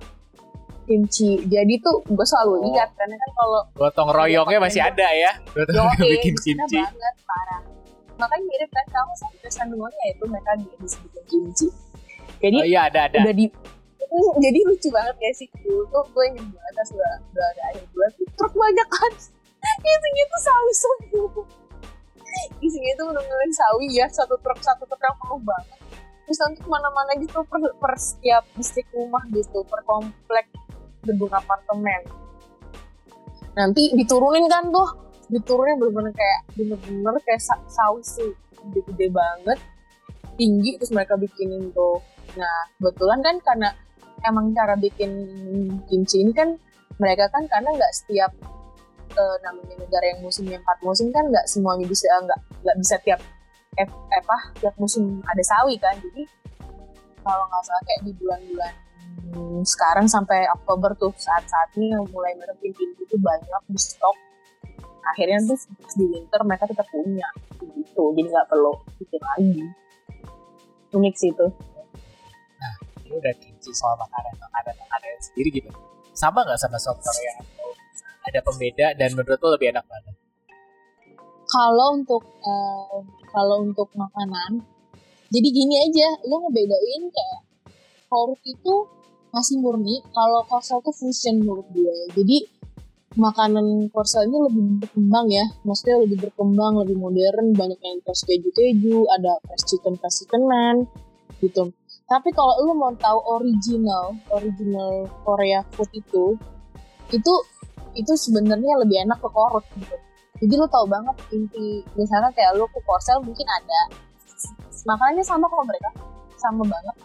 kimchi 0.83 1.39
jadi 1.47 1.75
tuh 1.79 2.03
gue 2.05 2.25
selalu 2.25 2.53
Oh. 2.53 2.63
lihat 2.69 2.91
karena 2.93 3.15
kan 3.17 3.31
kalau 3.33 3.61
Gotong 3.73 4.11
royongnya 4.11 4.59
masih 4.59 4.83
ada 4.83 5.09
ya. 5.09 5.31
Gotong 5.49 5.79
Yo, 5.79 5.83
royong 5.89 6.11
bikin 6.13 6.35
kimchi. 6.37 6.75
banget 6.77 7.15
parah. 7.23 7.61
Makanya 8.15 8.45
mirip 8.45 8.71
kan 8.71 8.87
kamu 8.89 9.13
sama 9.17 9.35
Chris 9.37 9.55
Sandungonya 9.57 10.05
itu 10.09 10.25
mereka 10.25 10.51
di 10.57 10.67
disebutin 10.77 11.23
kimchi. 11.25 11.67
Jadi 12.39 12.57
Oh 12.57 12.67
iya 12.67 12.81
ada 12.87 13.07
ada. 13.07 13.19
udah 13.21 13.33
di 13.33 13.47
Hmm, 14.05 14.37
jadi 14.39 14.61
lucu 14.63 14.93
banget 14.93 15.17
ya 15.17 15.31
sih 15.33 15.49
dulu 15.57 15.89
tuh 15.89 16.05
gue 16.05 16.25
inget 16.29 16.45
banget 16.45 16.73
pas 16.77 16.89
udah, 16.93 17.13
udah 17.33 17.47
ada 17.49 17.63
akhir 17.65 17.85
bulan 17.89 18.11
truk 18.37 18.53
banyak 18.53 18.89
kan 18.93 19.13
isinya 19.89 20.25
tuh 20.29 20.41
sawi 20.43 20.73
semua 20.75 21.27
isinya 22.65 22.93
tuh 22.99 23.05
bener-bener 23.13 23.51
sawi 23.53 23.87
ya 23.93 24.07
satu 24.09 24.37
truk 24.41 24.59
satu 24.61 24.85
truk 24.89 25.01
yang 25.01 25.17
penuh 25.21 25.41
banget. 25.43 25.79
Terus 26.27 26.39
nanti 26.39 26.59
ke 26.63 26.69
mana-mana 26.71 27.13
gitu 27.19 27.39
per, 27.45 27.61
per 27.77 27.93
setiap 27.99 28.45
distrik 28.57 28.89
rumah 28.95 29.23
gitu 29.35 29.61
per 29.69 29.81
komplek 29.85 30.47
gedung 31.03 31.33
apartemen. 31.33 32.01
Nanti 33.53 33.93
diturunin 33.93 34.49
kan 34.49 34.73
tuh 34.73 34.89
diturunin 35.29 35.77
bener-bener 35.77 36.13
kayak 36.15 36.41
bener-bener 36.57 37.21
kayak 37.27 37.43
sa- 37.43 37.67
sawi 37.69 38.01
sih. 38.01 38.33
Gede-gede 38.63 39.11
banget 39.11 39.59
tinggi 40.39 40.79
terus 40.81 40.95
mereka 40.95 41.19
bikinin 41.19 41.75
tuh. 41.75 42.01
Nah 42.39 42.73
kebetulan 42.81 43.21
kan 43.21 43.37
karena 43.43 43.69
emang 44.25 44.55
cara 44.55 44.79
bikin 44.79 45.11
kimchi 45.91 46.23
ini 46.23 46.33
kan 46.33 46.55
mereka 46.97 47.27
kan 47.35 47.45
karena 47.51 47.75
nggak 47.75 47.93
setiap 47.93 48.33
eh, 49.13 49.37
namanya 49.45 49.75
negara 49.77 50.05
yang 50.17 50.21
musimnya 50.25 50.59
empat 50.61 50.79
musim 50.81 51.13
kan 51.13 51.25
nggak 51.29 51.47
semuanya 51.49 51.87
bisa 51.87 52.09
nggak 52.25 52.41
nggak 52.65 52.77
bisa 52.81 52.95
tiap 53.05 53.21
eh, 53.77 53.89
apa 53.89 54.37
tiap 54.61 54.75
musim 54.81 55.21
ada 55.29 55.43
sawi 55.45 55.77
kan 55.77 55.95
jadi 56.01 56.25
kalau 57.23 57.45
nggak 57.47 57.63
salah 57.65 57.83
kayak 57.87 58.01
di 58.09 58.13
bulan-bulan 58.19 58.75
hmm, 59.33 59.61
sekarang 59.63 60.07
sampai 60.11 60.49
Oktober 60.61 60.93
tuh 60.99 61.13
saat-saat 61.15 61.77
ini 61.79 61.95
yang 61.95 62.05
mulai 62.11 62.35
bikin 62.59 62.93
itu 62.99 63.17
banyak 63.21 63.63
di 63.69 63.79
stok 63.79 64.17
akhirnya 65.03 65.39
tuh 65.45 65.59
di 65.99 66.05
winter 66.07 66.41
mereka 66.47 66.65
tetap 66.71 66.87
punya 66.89 67.27
gitu 67.61 68.03
jadi 68.15 68.29
nggak 68.29 68.47
perlu 68.49 68.73
bikin 68.99 69.23
lagi 69.23 69.63
unik 70.93 71.15
sih 71.17 71.31
itu 71.33 71.49
Ini 73.03 73.21
udah 73.21 73.35
kimchi 73.37 73.69
soal 73.77 73.93
makanan 74.01 74.33
makanan 74.41 74.73
makanan 74.73 75.21
sendiri 75.21 75.61
gitu. 75.61 75.69
Sama 76.17 76.49
nggak 76.49 76.57
sama 76.57 76.81
sop 76.81 76.97
Korea? 76.97 77.35
Ada 78.23 78.41
pembeda 78.45 78.87
dan 78.95 79.19
menurut 79.19 79.39
lo 79.43 79.49
lebih 79.59 79.75
enak 79.75 79.87
mana? 79.87 80.13
kalau 81.53 82.01
untuk 82.01 82.25
eh, 82.25 82.99
kalau 83.29 83.57
untuk 83.69 83.89
makanan 83.93 84.65
jadi 85.29 85.49
gini 85.53 85.75
aja 85.85 86.09
lu 86.25 86.41
ngebedain 86.49 87.03
kayak 87.13 87.41
korut 88.09 88.41
itu 88.49 88.75
masih 89.33 89.61
murni 89.61 90.01
kalau 90.13 90.45
korsel 90.49 90.81
tuh 90.81 90.93
fusion 90.97 91.45
menurut 91.45 91.69
gue 91.73 91.97
jadi 92.17 92.39
makanan 93.21 93.93
korsel 93.93 94.25
ini 94.25 94.39
lebih 94.49 94.65
berkembang 94.81 95.27
ya 95.29 95.45
maksudnya 95.69 96.01
lebih 96.01 96.19
berkembang 96.29 96.81
lebih 96.81 96.97
modern 96.97 97.53
banyak 97.53 97.81
yang 97.85 98.01
terus 98.01 98.25
keju-keju 98.25 99.05
ada 99.13 99.37
fresh 99.45 99.65
chicken 99.69 100.01
fresh 100.01 100.25
chickenan 100.25 100.89
gitu 101.45 101.69
tapi 102.09 102.29
kalau 102.33 102.57
lu 102.65 102.73
mau 102.77 102.93
tahu 102.97 103.21
original 103.41 104.17
original 104.33 105.09
Korea 105.25 105.65
food 105.77 105.89
itu 105.93 106.37
itu 107.13 107.33
itu 107.93 108.13
sebenarnya 108.17 108.81
lebih 108.83 109.05
enak 109.05 109.19
ke 109.21 109.29
korut 109.29 109.65
gitu. 109.77 109.97
Jadi 110.43 110.55
lu 110.59 110.67
tahu 110.67 110.87
banget 110.91 111.17
inti 111.31 111.87
misalnya 111.95 112.35
kayak 112.35 112.59
lu 112.59 112.67
ke 112.67 112.81
Korsel 112.83 113.23
mungkin 113.23 113.47
ada 113.47 113.81
makanannya 114.83 115.23
sama 115.23 115.47
kok 115.47 115.67
mereka 115.69 115.91
sama 116.35 116.67
banget. 116.67 116.97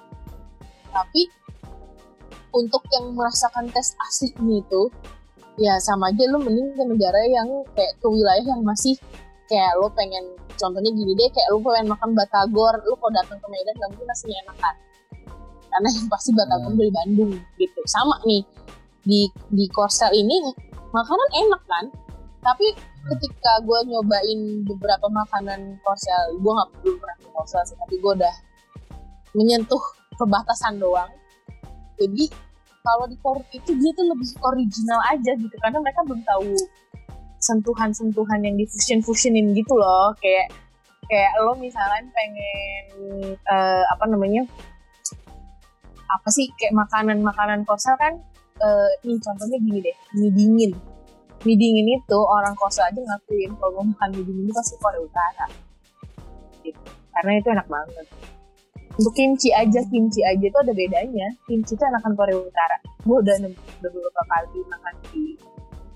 Tapi 0.89 1.21
untuk 2.49 2.81
yang 2.89 3.13
merasakan 3.13 3.69
tes 3.69 3.93
aslinya 4.09 4.65
itu 4.65 4.89
ya 5.61 5.77
sama 5.77 6.09
aja 6.09 6.25
lu 6.33 6.41
mending 6.41 6.73
ke 6.73 6.83
negara 6.85 7.21
yang 7.29 7.45
kayak 7.77 7.93
ke 8.01 8.07
wilayah 8.09 8.45
yang 8.45 8.61
masih 8.65 8.97
kayak 9.45 9.69
lu 9.77 9.85
pengen 9.93 10.25
contohnya 10.57 10.89
gini 10.89 11.13
deh 11.13 11.29
kayak 11.29 11.47
lu 11.53 11.61
pengen 11.61 11.93
makan 11.93 12.17
batagor 12.17 12.73
lu 12.89 12.93
kalau 12.97 13.13
datang 13.13 13.37
ke 13.37 13.47
Medan 13.53 13.73
gak 13.77 13.89
mungkin 13.93 14.07
nasinya 14.09 14.37
enakan. 14.49 14.75
Karena 15.67 15.89
yang 15.93 16.07
pasti 16.09 16.29
batagor 16.33 16.71
Hmm. 16.73 16.79
dari 16.81 16.91
Bandung 16.93 17.31
gitu. 17.61 17.81
Sama 17.85 18.17
nih 18.25 18.41
di 19.07 19.31
di 19.55 19.65
Korsel 19.71 20.11
ini 20.11 20.51
makanan 20.91 21.29
enak 21.47 21.61
kan? 21.63 21.85
Tapi 22.43 22.67
ketika 23.07 23.63
gue 23.63 23.79
nyobain 23.87 24.39
beberapa 24.67 25.07
makanan 25.07 25.79
korsel 25.79 26.23
gue 26.43 26.51
nggak 26.51 26.69
belum 26.83 26.95
pernah 26.99 27.17
ke 27.23 27.27
korsel 27.31 27.63
sih 27.63 27.77
tapi 27.79 27.95
gue 28.03 28.13
udah 28.19 28.35
menyentuh 29.35 29.83
perbatasan 30.19 30.79
doang. 30.79 31.11
Jadi 31.97 32.27
kalau 32.83 33.05
di 33.07 33.17
korut 33.19 33.47
itu 33.51 33.75
dia 33.79 33.91
tuh 33.95 34.07
lebih 34.11 34.31
original 34.43 34.99
aja 35.11 35.31
gitu 35.35 35.55
karena 35.59 35.79
mereka 35.83 36.03
belum 36.07 36.23
tahu 36.23 36.55
sentuhan-sentuhan 37.37 38.43
yang 38.43 38.55
di 38.55 38.65
fusion 38.67 38.99
fusionin 39.03 39.51
gitu 39.55 39.75
loh. 39.75 40.15
Kayak 40.19 40.51
kayak 41.07 41.31
lo 41.43 41.55
misalnya 41.55 42.03
pengen 42.11 42.85
eh, 43.39 43.83
apa 43.91 44.05
namanya 44.07 44.43
apa 46.07 46.29
sih 46.31 46.47
kayak 46.55 46.75
makanan-makanan 46.75 47.67
korsel 47.67 47.95
kan 47.99 48.19
eh, 48.57 48.91
nih 49.05 49.17
contohnya 49.21 49.57
gini 49.61 49.79
deh. 49.83 49.95
Mie 50.17 50.31
dingin. 50.33 50.71
Mie 51.45 51.57
dingin 51.57 51.87
itu 51.97 52.19
orang 52.19 52.53
kosa 52.57 52.89
aja 52.89 52.97
ngakuin 52.97 53.53
kalau 53.57 53.85
makan 53.85 54.09
mie 54.13 54.25
dingin 54.25 54.45
itu 54.49 54.53
pasti 54.55 54.75
Korea 54.81 55.01
Utara. 55.01 55.47
Gitu. 56.65 56.81
karena 57.17 57.31
itu 57.41 57.49
enak 57.49 57.65
banget. 57.65 58.05
Untuk 58.97 59.13
kimchi 59.13 59.49
aja 59.53 59.81
kimchi 59.89 60.21
aja 60.21 60.41
itu 60.41 60.57
ada 60.57 60.73
bedanya. 60.73 61.27
Kimchi 61.49 61.73
itu 61.73 61.83
enakan 61.85 62.13
Korea 62.13 62.37
Utara. 62.37 62.77
Gue 63.05 63.17
udah 63.21 63.35
udah 63.41 63.89
beberapa 63.89 64.21
kali 64.29 64.61
makan 64.69 64.93
di 65.09 65.23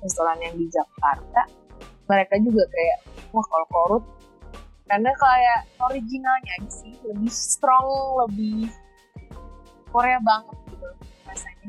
restoran 0.01 0.37
yang 0.41 0.53
di 0.57 0.65
Jakarta. 0.69 1.45
Mereka 2.09 2.41
juga 2.41 2.65
kayak 2.69 2.97
wah 3.33 3.45
kalau 3.45 3.67
korut. 3.69 4.03
Karena 4.89 5.13
kayak 5.13 5.59
originalnya 5.81 6.51
aja 6.61 6.71
sih. 6.73 6.93
Lebih 7.05 7.29
strong 7.29 7.85
lebih 8.25 8.69
Korea 9.91 10.17
banget 10.23 10.57
gitu 10.71 10.87
rasanya 11.27 11.67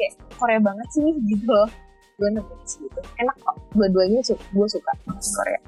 kayak 0.00 0.14
Korea 0.40 0.60
banget 0.64 0.88
sih 0.88 1.04
gitu 1.28 1.44
loh. 1.44 1.68
Gue 2.16 2.28
nemuin 2.32 2.60
sih 2.64 2.80
gitu 2.88 3.00
enak 3.20 3.36
kok. 3.36 3.56
Dua-duanya 3.76 4.20
su 4.24 4.32
gue 4.32 4.66
suka 4.66 4.92
makan 5.04 5.20
Korea. 5.20 5.60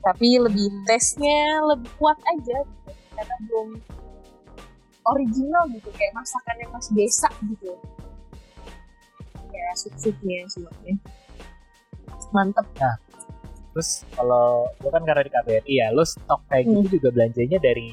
Tapi 0.00 0.28
lebih 0.40 0.66
tesnya 0.88 1.60
lebih 1.68 1.90
kuat 2.00 2.16
aja 2.24 2.64
gitu. 2.64 2.92
karena 3.16 3.36
belum 3.48 3.68
original 5.08 5.64
gitu. 5.72 5.88
Kayak 5.92 6.12
masakan 6.16 6.56
yang 6.60 6.70
masih 6.72 6.92
desa 6.96 7.28
gitu. 7.44 7.72
Kayak 9.52 9.74
sup-supnya 9.76 10.44
semuanya. 10.48 10.94
Mantep. 12.32 12.66
Terus 13.72 14.08
kalau 14.16 14.72
lu 14.80 14.88
kan 14.88 15.04
karena 15.04 15.20
di 15.20 15.32
KBRI 15.32 15.74
ya, 15.80 15.92
lu 15.92 16.00
stok 16.00 16.40
kayak 16.48 16.64
Hmm. 16.64 16.80
gitu 16.84 16.96
juga 16.96 17.08
belanjanya 17.12 17.58
dari 17.60 17.92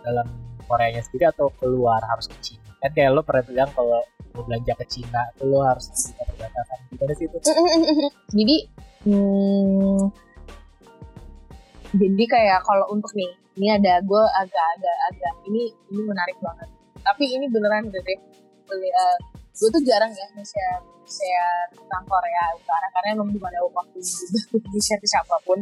dalam 0.00 0.24
Koreanya 0.64 1.04
sendiri 1.04 1.28
atau 1.28 1.52
keluar 1.60 2.00
harus 2.08 2.32
ke 2.32 2.36
Cina? 2.40 2.64
Kan 2.80 2.90
kayak 2.96 3.12
lu 3.12 3.20
pernah 3.20 3.44
bilang 3.44 3.70
kalau 3.76 4.00
mau 4.32 4.42
belanja 4.44 4.72
ke 4.76 4.84
Cina 4.88 5.22
tuh 5.36 5.46
lu 5.48 5.58
harus 5.60 5.86
buka 5.88 6.22
perbatasan. 6.32 6.78
Gimana 6.92 7.12
sih 7.16 7.26
itu? 7.28 7.38
jadi 8.38 8.56
hmm, 9.08 10.02
jadi 11.92 12.24
kayak 12.24 12.60
kalau 12.64 12.86
untuk 12.92 13.12
nih 13.12 13.30
ini 13.60 13.68
ada 13.68 14.00
gue 14.00 14.22
agak-agak 14.40 14.96
agak 15.12 15.32
ini 15.44 15.68
ini 15.92 16.00
menarik 16.08 16.36
banget 16.40 16.68
tapi 17.04 17.28
ini 17.28 17.50
beneran 17.52 17.90
gitu 17.92 18.00
deh 18.00 18.18
gue 19.52 19.68
tuh 19.68 19.82
jarang 19.84 20.08
ya 20.08 20.26
nge-share 20.32 20.80
share 21.04 21.68
tentang 21.76 22.04
Korea 22.08 22.44
Utara 22.56 22.88
karena 22.96 23.08
emang 23.20 23.28
belum 23.28 23.44
ada 23.44 23.60
waktu 23.68 24.00
juga 24.00 24.40
untuk 24.56 24.70
di-share 24.72 25.00
ke 25.02 25.08
siapa 25.08 25.36
pun 25.44 25.60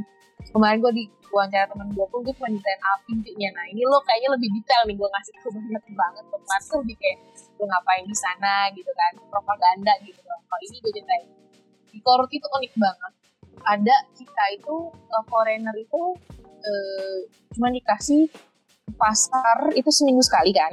kemarin 0.50 0.78
gue 0.82 0.92
di 0.94 1.04
wawancara 1.30 1.70
temen 1.70 1.94
gue 1.94 2.06
pun 2.10 2.26
gue 2.26 2.34
cuma 2.34 2.50
ditain 2.50 2.80
apa 2.82 3.06
intinya 3.14 3.48
nah 3.54 3.64
ini 3.70 3.86
lo 3.86 4.02
kayaknya 4.02 4.34
lebih 4.34 4.48
detail 4.58 4.82
nih 4.86 4.96
gue 4.98 5.08
ngasih 5.08 5.32
tau 5.38 5.50
banyak 5.54 5.84
banget. 5.94 6.24
Tuh 6.66 6.78
lebih 6.82 6.96
kayak 6.98 7.18
lo 7.58 7.64
ngapain 7.70 8.04
di 8.04 8.16
sana 8.18 8.54
gitu 8.74 8.90
kan 8.94 9.12
propaganda 9.30 9.94
gitu 10.02 10.20
loh. 10.26 10.40
Kalau 10.46 10.60
ini 10.66 10.76
gue 10.82 10.92
ceritain. 10.92 11.26
Di 11.90 11.98
Korut 12.02 12.30
itu 12.30 12.46
unik 12.46 12.72
banget. 12.78 13.12
Ada 13.60 13.96
kita 14.16 14.44
itu 14.56 14.76
uh, 14.90 15.24
foreigner 15.30 15.74
itu 15.78 16.00
uh, 16.42 17.18
cuma 17.54 17.68
dikasih 17.70 18.30
pasar 18.98 19.70
itu 19.78 19.90
seminggu 19.90 20.22
sekali 20.22 20.50
kan. 20.50 20.72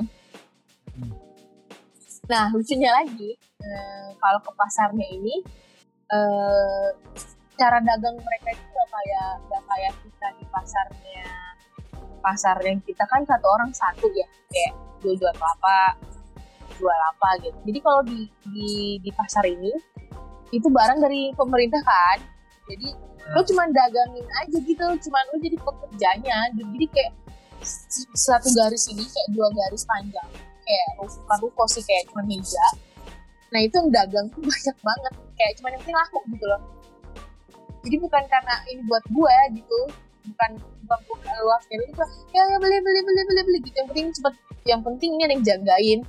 Nah 2.28 2.52
lucunya 2.52 2.92
lagi 2.92 3.38
uh, 3.62 4.10
kalau 4.18 4.40
ke 4.42 4.52
pasarnya 4.58 5.08
ini 5.14 5.36
uh, 6.12 6.90
cara 7.58 7.82
dagang 7.82 8.16
mereka 8.22 8.54
itu 8.54 8.66
gak 8.70 8.88
kayak 8.94 9.30
gak 9.50 9.64
kayak 9.66 9.94
kita 10.06 10.28
di 10.38 10.46
pasarnya 10.54 11.26
pasar 12.22 12.58
yang 12.62 12.80
kita 12.86 13.04
kan 13.10 13.26
satu 13.26 13.46
orang 13.50 13.72
satu 13.74 14.06
ya 14.14 14.26
kayak 14.50 14.74
jual 15.02 15.18
jual 15.18 15.34
kelapa 15.38 15.98
jual 16.78 17.00
apa 17.16 17.30
gitu. 17.42 17.58
Jadi 17.66 17.80
kalau 17.82 18.02
di 18.06 18.30
di 18.54 18.72
di 19.02 19.12
pasar 19.14 19.42
ini 19.50 19.74
itu 20.54 20.68
barang 20.70 21.02
dari 21.02 21.34
pemerintah 21.34 21.82
kan. 21.82 22.22
Jadi 22.70 22.94
lo 23.34 23.42
cuma 23.44 23.66
dagangin 23.68 24.28
aja 24.46 24.58
gitu 24.62 24.86
cuma 25.10 25.20
lo 25.34 25.42
jadi 25.42 25.58
pekerjanya. 25.58 26.38
Jadi 26.54 26.86
kayak 26.94 27.14
satu 28.14 28.54
garis 28.54 28.86
ini 28.94 29.02
kayak 29.02 29.30
dua 29.34 29.50
garis 29.50 29.84
panjang. 29.90 30.30
Kayak 30.62 30.88
ru- 31.02 31.18
bukan 31.26 31.38
ruko 31.50 31.64
sih 31.66 31.82
kayak 31.82 32.06
cuma 32.14 32.22
meja. 32.28 32.66
Nah 33.50 33.60
itu 33.64 33.74
yang 33.82 33.90
dagang 33.90 34.26
tuh 34.30 34.46
banyak 34.52 34.78
banget. 34.84 35.14
Kayak 35.34 35.52
cuma 35.58 35.68
yang 35.74 35.82
penting 35.82 35.98
laku 35.98 36.20
gitu 36.30 36.46
loh 36.46 36.62
jadi 37.88 38.04
bukan 38.04 38.24
karena 38.28 38.56
ini 38.68 38.84
buat 38.84 39.04
gue 39.08 39.36
gitu 39.56 39.80
bukan 40.28 40.52
bukan 40.84 41.00
bukan 41.08 41.36
luas 41.40 41.64
kayak 41.72 41.88
gitu 41.88 42.04
ya, 42.36 42.44
ya 42.44 42.58
beli 42.60 42.78
beli 42.84 43.00
beli 43.00 43.22
beli 43.24 43.42
beli 43.48 43.60
gitu. 43.64 43.76
Yang 43.80 43.88
penting 43.88 44.08
cepet 44.12 44.34
yang 44.68 44.82
penting 44.84 45.10
ini 45.16 45.24
ada 45.24 45.34
yang 45.40 45.44
jagain. 45.48 46.00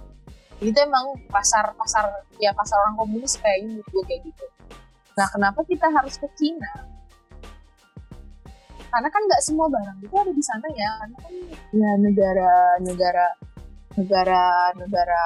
Itu 0.58 0.78
emang 0.82 1.14
pasar 1.30 1.70
pasar 1.78 2.10
ya 2.42 2.50
pasar 2.50 2.74
orang 2.82 2.98
komunis 2.98 3.38
kayak 3.38 3.62
menurut 3.62 3.86
gue 3.86 4.02
kayak 4.10 4.20
gitu. 4.26 4.44
Nah 5.14 5.26
kenapa 5.30 5.62
kita 5.62 5.86
harus 5.86 6.18
ke 6.18 6.26
Cina? 6.34 6.72
Karena 8.88 9.08
kan 9.12 9.22
nggak 9.22 9.42
semua 9.44 9.70
barang 9.70 9.98
itu 10.02 10.14
ada 10.18 10.32
di 10.32 10.42
sana 10.42 10.66
ya 10.74 10.90
karena 10.98 11.16
kan 11.22 11.34
ya 11.76 11.90
negara 12.02 12.54
negara 12.82 13.26
negara 13.94 14.44
negara 14.74 15.24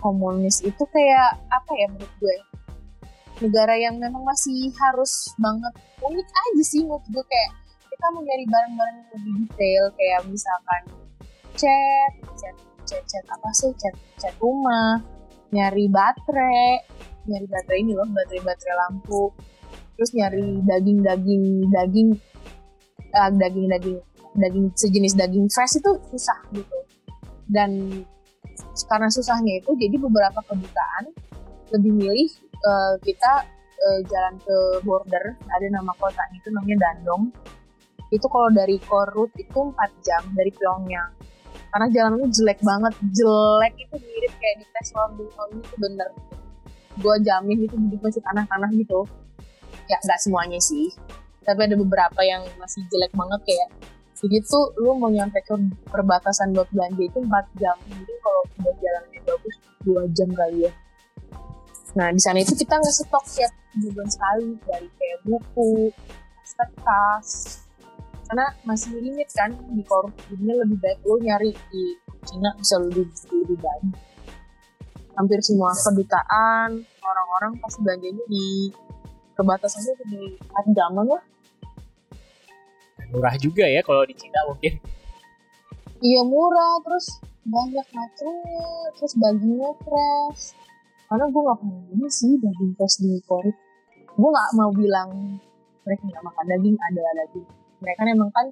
komunis 0.00 0.64
itu 0.64 0.82
kayak 0.88 1.36
apa 1.48 1.72
ya 1.76 1.86
menurut 1.92 2.14
gue 2.22 2.36
negara 3.42 3.74
yang 3.74 3.98
memang 3.98 4.22
masih 4.22 4.70
harus 4.78 5.34
banget 5.42 5.74
unik 5.98 6.28
aja 6.28 6.62
sih 6.62 6.86
menurut 6.86 7.02
gue 7.10 7.24
kayak 7.26 7.50
kita 7.90 8.06
mau 8.10 8.22
nyari 8.22 8.44
barang-barang 8.46 8.96
yang 8.98 9.10
lebih 9.14 9.32
detail 9.46 9.84
kayak 9.94 10.20
misalkan 10.26 10.82
cat 11.54 12.12
cat 12.34 12.56
cat 12.84 13.02
cat 13.06 13.24
apa 13.30 13.48
sih? 13.54 13.70
Cat 13.78 13.94
cat 14.18 14.34
rumah 14.42 14.98
nyari 15.54 15.86
baterai 15.86 16.82
nyari 17.24 17.46
baterai 17.46 17.80
ini 17.80 17.92
loh 17.94 18.06
baterai 18.10 18.42
baterai 18.42 18.76
lampu. 18.86 19.30
Terus 19.94 20.10
nyari 20.10 20.46
daging 20.66 20.98
daging 21.06 21.44
daging 21.70 22.08
eh, 23.14 23.30
daging 23.38 23.66
daging 23.70 23.98
daging 24.34 24.66
sejenis 24.74 25.14
daging 25.14 25.46
fresh 25.46 25.78
itu 25.78 25.92
susah 26.10 26.38
gitu. 26.50 26.78
Dan 27.46 28.02
karena 28.90 29.08
susahnya 29.10 29.62
itu 29.62 29.70
jadi 29.78 29.96
beberapa 29.98 30.42
kedutaan 30.46 31.14
lebih 31.70 31.92
milih 31.94 32.30
eh, 32.64 32.94
kita 33.04 33.32
eh, 33.78 34.00
jalan 34.08 34.34
ke 34.40 34.56
border 34.84 35.24
ada 35.36 35.66
nama 35.68 35.92
kotanya 36.00 36.36
itu 36.36 36.48
namanya 36.50 36.76
Dandong. 36.88 37.30
Itu 38.12 38.26
kalau 38.30 38.48
dari 38.52 38.78
Korut 38.84 39.32
itu 39.36 39.60
4 39.74 40.06
jam 40.06 40.22
dari 40.32 40.50
Pyongyang. 40.54 41.10
Karena 41.74 41.86
jalannya 41.90 42.30
jelek 42.30 42.62
banget 42.62 42.94
jelek 43.10 43.74
itu 43.74 43.94
mirip 43.98 44.32
kayak 44.38 44.56
di 44.62 44.66
tes 44.70 44.88
London 44.94 45.26
itu 45.58 45.74
bener. 45.82 46.08
Gue 47.02 47.16
jamin 47.26 47.66
itu 47.66 47.74
jadi 47.74 47.98
masih 47.98 48.22
tanah-tanah 48.22 48.70
gitu. 48.78 49.02
Ya 49.90 49.98
nggak 49.98 50.20
semuanya 50.22 50.62
sih. 50.62 50.94
Tapi 51.42 51.60
ada 51.66 51.74
beberapa 51.74 52.20
yang 52.22 52.46
masih 52.62 52.86
jelek 52.88 53.10
banget 53.18 53.40
kayak 53.42 53.68
jadi 54.14 54.40
tuh 54.46 54.72
lu 54.78 54.94
mau 54.96 55.10
nyampe 55.10 55.42
ke 55.42 55.52
perbatasan 55.90 56.54
buat 56.54 56.70
belanja 56.70 57.02
itu 57.02 57.18
4 57.18 57.60
jam. 57.60 57.76
Mungkin 57.90 58.16
kalau 58.22 58.40
udah 58.62 58.74
jalannya 58.78 59.20
bagus 59.26 59.56
2 59.82 60.16
jam 60.16 60.30
kali 60.30 60.70
ya 60.70 60.72
nah 61.94 62.10
di 62.10 62.18
sana 62.18 62.42
itu 62.42 62.58
kita 62.58 62.74
nggak 62.74 62.94
stok 62.94 63.24
tiap 63.30 63.52
bulan 63.78 64.08
sekali 64.10 64.58
dari 64.66 64.88
kayak 64.98 65.18
buku 65.26 65.94
kertas. 66.54 67.28
Karena 68.24 68.46
masih 68.64 68.96
limit 68.98 69.28
kan 69.36 69.52
di 69.52 69.82
korup 69.84 70.14
jadinya 70.30 70.64
lebih 70.64 70.78
baik 70.80 70.98
lo 71.04 71.20
nyari 71.20 71.52
di 71.70 71.84
Cina 72.24 72.56
bisa 72.56 72.80
lebih 72.80 73.04
lebih 73.30 73.58
banyak. 73.60 74.00
Hampir 75.14 75.38
semua 75.44 75.70
kedutaan 75.76 76.82
orang-orang 77.04 77.52
pasti 77.60 77.78
belanjanya 77.84 78.24
di 78.26 78.72
perbatasannya 79.36 79.92
itu 79.92 80.04
di 80.08 80.22
Andaman 80.56 81.06
lah. 81.06 81.24
Murah 83.12 83.36
juga 83.38 83.68
ya 83.68 83.84
kalau 83.84 84.02
di 84.08 84.16
Cina 84.16 84.40
mungkin. 84.48 84.74
iya 86.04 86.20
murah 86.20 86.84
terus 86.84 87.06
banyak 87.48 87.86
macamnya 87.96 88.68
terus 88.98 89.12
dagingnya 89.16 89.70
fresh 89.80 90.52
karena 91.08 91.26
gue 91.28 91.42
gak 91.44 91.58
pernah 91.60 91.80
beli 91.90 92.08
sih 92.08 92.32
daging 92.40 92.72
fresh 92.76 92.96
di 93.04 93.20
Korea. 93.28 93.52
Gue 94.14 94.30
gak 94.30 94.50
mau 94.56 94.70
bilang 94.72 95.38
mereka 95.84 96.02
gak 96.08 96.24
makan 96.24 96.44
daging 96.48 96.76
adalah 96.80 97.12
daging. 97.24 97.46
Mereka 97.84 98.00
emang 98.08 98.30
kan 98.32 98.46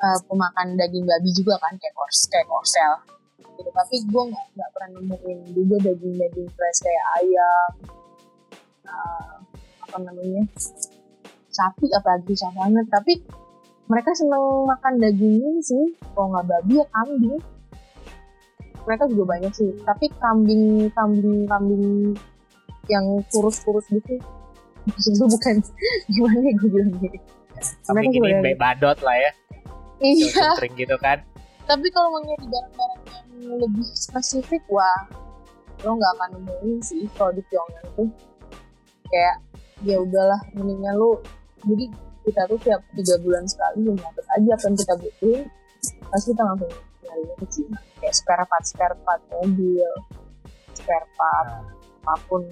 uh, 0.00 0.18
pemakan 0.26 0.68
daging 0.80 1.04
babi 1.04 1.30
juga 1.36 1.60
kan 1.60 1.76
kayak 1.76 1.94
kors 1.94 2.18
kayak 2.32 2.46
korsel. 2.48 2.92
Gitu 3.54 3.70
tapi 3.70 3.96
gue 4.02 4.22
nggak 4.34 4.46
nggak 4.58 4.70
pernah 4.74 4.88
nemuin 4.98 5.38
juga 5.54 5.76
daging 5.86 6.14
daging 6.18 6.48
fresh 6.58 6.80
kayak 6.82 7.04
ayam 7.22 7.70
uh, 8.90 9.34
apa 9.84 9.96
namanya 10.02 10.42
sapi 11.52 11.86
apalagi 11.94 12.34
susah 12.34 12.50
banget. 12.56 12.86
Tapi 12.90 13.12
mereka 13.84 14.10
seneng 14.16 14.64
makan 14.66 14.94
dagingnya 14.98 15.60
sih. 15.60 15.94
Kalau 16.16 16.32
nggak 16.32 16.46
babi 16.48 16.80
ya 16.80 16.86
kambing 16.90 17.42
mereka 18.84 19.04
juga 19.08 19.24
banyak 19.36 19.52
sih 19.52 19.70
tapi 19.84 20.06
kambing 20.20 20.88
kambing 20.92 21.48
kambing 21.48 21.84
yang 22.88 23.04
kurus-kurus 23.32 23.84
gitu 23.88 24.20
itu 24.84 25.24
bukan 25.24 25.54
gimana 26.12 26.38
ya 26.44 26.52
gue 26.60 26.68
bilang 26.68 26.92
gitu 27.00 27.18
Kambing 27.88 28.12
Mereka 28.12 28.28
ini 28.28 28.44
baik 28.44 28.58
badot 28.60 28.98
lah 29.00 29.16
ya. 29.16 29.30
iya 30.04 30.52
Sering 30.60 30.74
gitu 30.76 30.96
kan. 31.00 31.22
tapi 31.64 31.88
kalau 31.88 32.12
mau 32.12 32.20
nyari 32.20 32.44
barang-barang 32.44 33.00
yang 33.40 33.56
lebih 33.56 33.88
spesifik 33.96 34.60
wah 34.68 35.08
lo 35.80 35.96
nggak 35.96 36.12
akan 36.20 36.28
nemuin 36.44 36.78
sih 36.84 37.08
kalau 37.16 37.32
di 37.32 37.40
Pyongyang 37.48 37.88
tuh 37.96 38.08
kayak 39.08 39.36
ya 39.80 39.96
udahlah 39.96 40.40
mendingan 40.52 40.92
lo 41.00 41.24
jadi 41.64 41.88
kita 42.24 42.40
tuh 42.52 42.58
tiap 42.60 42.80
tiga 42.96 43.16
bulan 43.24 43.44
sekali 43.48 43.88
ya 43.88 43.92
nyatet 43.96 44.26
aja 44.36 44.50
apa 44.56 44.64
yang 44.68 44.76
kita 44.76 44.94
butuhin 45.00 45.40
pasti 46.12 46.28
kita 46.36 46.42
langsung 46.44 46.72
ke 47.34 47.46
Cina 47.48 47.78
kayak 47.98 48.14
spare 48.14 48.44
part 48.44 48.64
spare 48.64 48.96
part 49.02 49.22
mobil 49.30 49.88
spare 50.72 51.06
part 51.14 51.48
Nah, 51.48 51.62
apa 52.04 52.20
pun. 52.28 52.42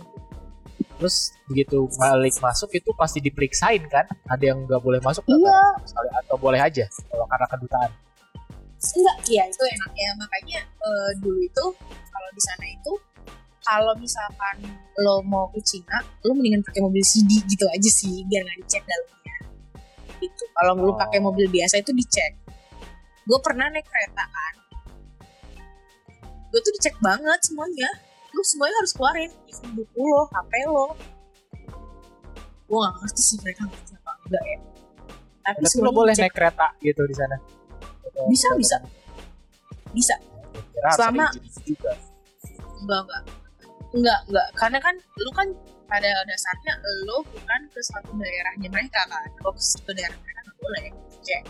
Terus 0.96 1.34
begitu 1.44 1.84
balik 1.94 2.32
masuk 2.38 2.70
itu 2.72 2.90
pasti 2.94 3.18
diperiksain 3.18 3.82
kan? 3.86 4.06
Ada 4.24 4.54
yang 4.54 4.64
nggak 4.64 4.80
boleh 4.80 5.00
masuk 5.02 5.26
iya. 5.26 5.36
Sama 5.76 5.86
sekali 5.88 6.08
atau 6.14 6.36
boleh 6.38 6.60
aja 6.60 6.84
kalau 7.08 7.26
karena 7.26 7.46
kedutaan. 7.48 7.90
enggak 8.82 9.16
iya 9.30 9.46
itu 9.46 9.62
enaknya 9.62 10.08
makanya 10.18 10.58
eh, 10.58 11.10
dulu 11.22 11.38
itu 11.38 11.64
kalau 12.10 12.28
di 12.34 12.42
sana 12.42 12.66
itu 12.66 12.92
kalau 13.62 13.94
misalkan 13.94 14.56
lo 14.98 15.22
mau 15.22 15.46
ke 15.54 15.62
Cina 15.62 16.02
lo 16.26 16.34
mendingan 16.34 16.66
pakai 16.66 16.82
mobil 16.82 16.98
CD 16.98 17.38
gitu 17.46 17.62
aja 17.70 17.86
sih 17.86 18.26
biar 18.26 18.42
nggak 18.42 18.58
dicek 18.66 18.82
dalamnya. 18.82 19.36
Gitu. 20.18 20.44
Kalau 20.50 20.72
Oh. 20.82 20.98
pakai 20.98 21.18
mobil 21.18 21.46
biasa 21.46 21.78
itu 21.78 21.94
dicek 21.94 22.41
gue 23.22 23.38
pernah 23.42 23.66
naik 23.70 23.86
kereta 23.86 24.24
kan. 24.26 24.54
Gue 26.52 26.60
tuh 26.60 26.72
dicek 26.76 26.96
banget 27.00 27.40
semuanya. 27.46 27.90
Lu 28.32 28.42
semuanya 28.44 28.76
harus 28.82 28.92
keluarin. 28.92 29.30
Even 29.48 29.70
buku 29.76 30.02
lo 30.02 30.28
hp 30.28 30.52
lo. 30.68 30.86
Gue 32.68 32.78
gak 32.80 32.94
ngerti 33.00 33.22
sih 33.22 33.36
mereka 33.40 33.68
ngerti 33.68 33.92
apa 34.00 34.12
enggak 34.26 34.44
ya. 34.44 34.58
Tapi, 35.42 35.58
Tapi 35.66 35.78
lo 35.82 35.90
boleh 35.90 36.14
naik 36.14 36.34
kereta 36.34 36.66
gitu 36.80 37.02
di 37.08 37.14
sana. 37.16 37.36
Bisa, 38.28 38.48
bisa. 38.56 38.76
bisa. 39.92 40.16
Kira 40.72 40.90
Selama- 40.94 41.32
juga. 41.64 41.92
enggak 42.82 43.00
enggak. 43.06 43.22
Enggak 43.92 44.18
enggak. 44.28 44.48
Karena 44.56 44.78
kan 44.80 44.94
lu 44.96 45.30
kan 45.36 45.48
pada 45.88 46.08
dasarnya 46.24 46.72
lo 47.04 47.20
bukan 47.28 47.60
ke 47.68 47.80
suatu 47.84 48.10
daerahnya 48.16 48.68
mereka 48.72 49.00
kan. 49.08 49.28
Lo 49.44 49.52
ke 49.52 49.60
suatu 49.60 49.92
daerah 49.92 50.16
mereka 50.16 50.40
nggak 50.48 50.58
boleh. 50.60 50.84
Kayak 51.22 51.42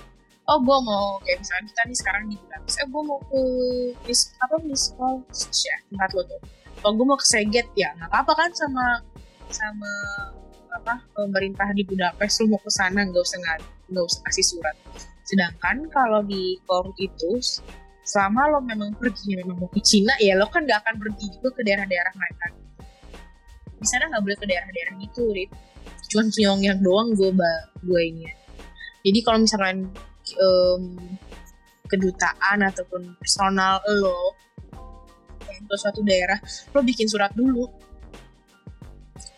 oh 0.53 0.61
gue 0.61 0.79
mau 0.85 1.07
kayak 1.25 1.41
misalnya 1.41 1.65
kita 1.73 1.81
nih 1.89 1.97
sekarang 1.97 2.25
di 2.29 2.37
Bilang 2.37 2.63
eh 2.69 2.87
gue 2.89 3.03
mau 3.09 3.19
ke 3.25 3.41
mis 4.05 4.21
apa 4.37 4.55
mis 4.61 4.85
call 4.93 5.17
ya 5.51 5.77
tempat 5.89 6.11
lo 6.13 6.23
tuh. 6.29 6.41
Kalau 6.83 6.93
gue 6.99 7.07
mau 7.09 7.19
ke 7.19 7.27
Seget. 7.27 7.67
Ya 7.73 7.89
nggak 7.97 8.09
apa-apa 8.13 8.33
kan 8.37 8.51
sama 8.53 8.87
sama 9.49 9.93
apa 10.73 11.05
pemerintah 11.17 11.69
di 11.73 11.85
Budapest 11.89 12.45
lu 12.45 12.53
mau 12.53 12.61
ke 12.61 12.71
sana 12.73 13.01
nggak 13.09 13.23
usah 13.23 13.39
nggak 13.89 14.05
usah 14.05 14.21
kasih 14.29 14.45
surat. 14.45 14.77
Sedangkan 15.25 15.89
kalau 15.89 16.21
di 16.21 16.61
Korut 16.69 16.97
itu 17.01 17.41
selama 18.05 18.53
lo 18.53 18.61
memang 18.61 18.93
pergi 18.99 19.39
memang 19.41 19.57
mau 19.57 19.71
ke 19.73 19.81
Cina 19.81 20.13
ya 20.19 20.35
lo 20.35 20.51
kan 20.51 20.67
gak 20.67 20.83
akan 20.83 20.99
pergi 20.99 21.39
juga 21.39 21.55
ke 21.55 21.63
daerah-daerah 21.65 22.13
mereka. 22.19 22.47
Di 23.79 23.87
sana 23.87 24.11
nggak 24.11 24.23
boleh 24.23 24.39
ke 24.39 24.47
daerah-daerah 24.47 24.95
gitu 25.01 25.23
Rip 25.33 25.51
cuman 26.13 26.29
Pyongyang 26.29 26.81
doang 26.85 27.09
gue 27.17 27.33
gue 27.89 28.01
ini 28.05 28.29
jadi 29.01 29.19
kalau 29.25 29.39
misalkan 29.41 29.89
em, 30.37 30.83
kedutaan 31.89 32.65
ataupun 32.65 33.21
personal 33.21 33.85
lo 34.01 34.33
ke 35.63 35.75
suatu 35.79 36.03
daerah 36.03 36.39
lo 36.73 36.81
bikin 36.83 37.07
surat 37.07 37.31
dulu. 37.37 37.69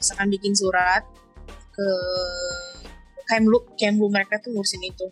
Misalkan 0.00 0.28
bikin 0.32 0.54
surat 0.56 1.04
ke 1.74 1.88
Kemlu 3.24 3.76
Kemlu 3.76 4.06
mereka 4.12 4.38
tuh 4.40 4.52
ngurusin 4.52 4.82
itu. 4.84 5.06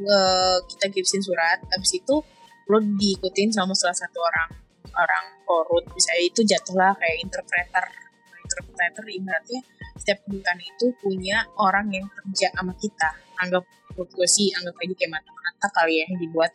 Eh, 0.00 0.58
kita 0.64 0.88
kirimin 0.88 1.20
surat 1.20 1.60
habis 1.60 1.92
itu 1.92 2.16
lo 2.70 2.78
diikutin 2.80 3.52
sama 3.52 3.76
salah 3.76 3.96
satu 3.96 4.18
orang 4.20 4.48
orang 4.96 5.24
korut. 5.44 5.84
Misalnya 5.92 6.24
itu 6.24 6.40
jatuhlah 6.46 6.96
kayak 6.96 7.16
interpreter 7.20 7.84
interpreter 8.40 9.04
ibaratnya 9.12 9.60
setiap 10.00 10.24
kedutaan 10.24 10.60
itu 10.64 10.86
punya 10.98 11.44
orang 11.60 11.92
yang 11.92 12.06
kerja 12.08 12.48
sama 12.56 12.72
kita. 12.80 13.10
Anggap 13.44 13.64
menurut 13.94 14.10
gue 14.10 14.28
sih 14.28 14.48
anggap 14.54 14.74
aja 14.78 14.94
kayak 14.96 15.12
mata-mata 15.12 15.66
kali 15.74 15.94
ya 16.02 16.06
dibuat 16.18 16.52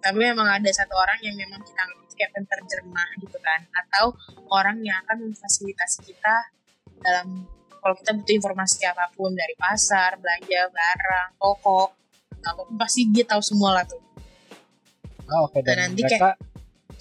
tapi 0.00 0.18
memang 0.18 0.48
ada 0.48 0.70
satu 0.72 0.94
orang 0.96 1.18
yang 1.20 1.36
memang 1.36 1.60
kita 1.62 1.80
anggap 1.84 2.00
kayak 2.16 2.32
penterjemah 2.32 3.08
gitu 3.20 3.38
kan 3.44 3.60
atau 3.76 4.16
orang 4.48 4.80
yang 4.80 4.96
akan 5.04 5.28
memfasilitasi 5.28 6.08
kita 6.08 6.36
dalam 7.04 7.44
kalau 7.76 7.94
kita 8.00 8.10
butuh 8.16 8.34
informasi 8.40 8.88
apa 8.88 9.04
pun 9.12 9.30
dari 9.36 9.52
pasar 9.54 10.16
belanja 10.16 10.72
barang 10.72 11.28
toko 11.36 11.92
apa 12.40 12.60
pun 12.64 12.76
pasti 12.80 13.04
dia 13.12 13.28
tahu 13.28 13.42
semua 13.44 13.76
lah 13.80 13.84
tuh 13.84 14.00
Oh, 15.26 15.50
oke. 15.50 15.58
Dan, 15.58 15.74
Dan 15.74 15.78
nanti 15.90 16.06
mereka 16.06 16.38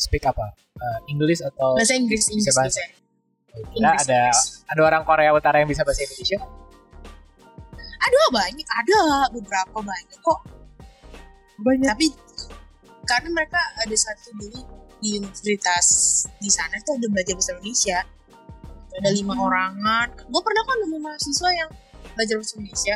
speak 0.01 0.25
apa? 0.25 0.57
Eh, 0.75 1.13
English 1.13 1.45
atau 1.45 1.77
bahasa 1.77 1.93
Inggris 1.93 2.25
Inggris 2.33 2.49
bahasa. 2.57 2.81
bisa 2.81 2.85
Kira 3.55 3.69
Inggris, 3.95 4.01
ada 4.09 4.19
Inggris. 4.27 4.41
ada 4.67 4.81
orang 4.81 5.01
Korea 5.05 5.31
Utara 5.31 5.61
yang 5.63 5.69
bisa 5.69 5.85
bahasa 5.85 6.03
Indonesia? 6.03 6.39
Ada 8.25 8.33
banyak 8.33 8.67
ada 8.67 8.99
beberapa 9.29 9.77
banyak 9.85 10.17
kok. 10.17 10.41
Banyak. 11.61 11.87
tapi 11.93 12.09
karena 13.05 13.29
mereka 13.29 13.61
ada 13.85 13.93
satu 13.93 14.33
dulu 14.33 14.65
di 14.97 15.21
universitas 15.21 15.85
di 16.41 16.49
sana 16.49 16.73
tuh 16.81 16.97
ada 16.97 17.05
belajar 17.13 17.37
bahasa 17.37 17.53
Indonesia. 17.53 18.01
Ada 18.97 19.09
lima 19.13 19.37
Hmm. 19.37 19.45
orangan. 19.45 20.07
Gue 20.25 20.41
pernah 20.41 20.63
kan 20.65 20.77
nemu 20.81 20.97
mahasiswa 21.03 21.49
yang 21.53 21.69
belajar 22.17 22.35
bahasa 22.41 22.53
Indonesia. 22.57 22.95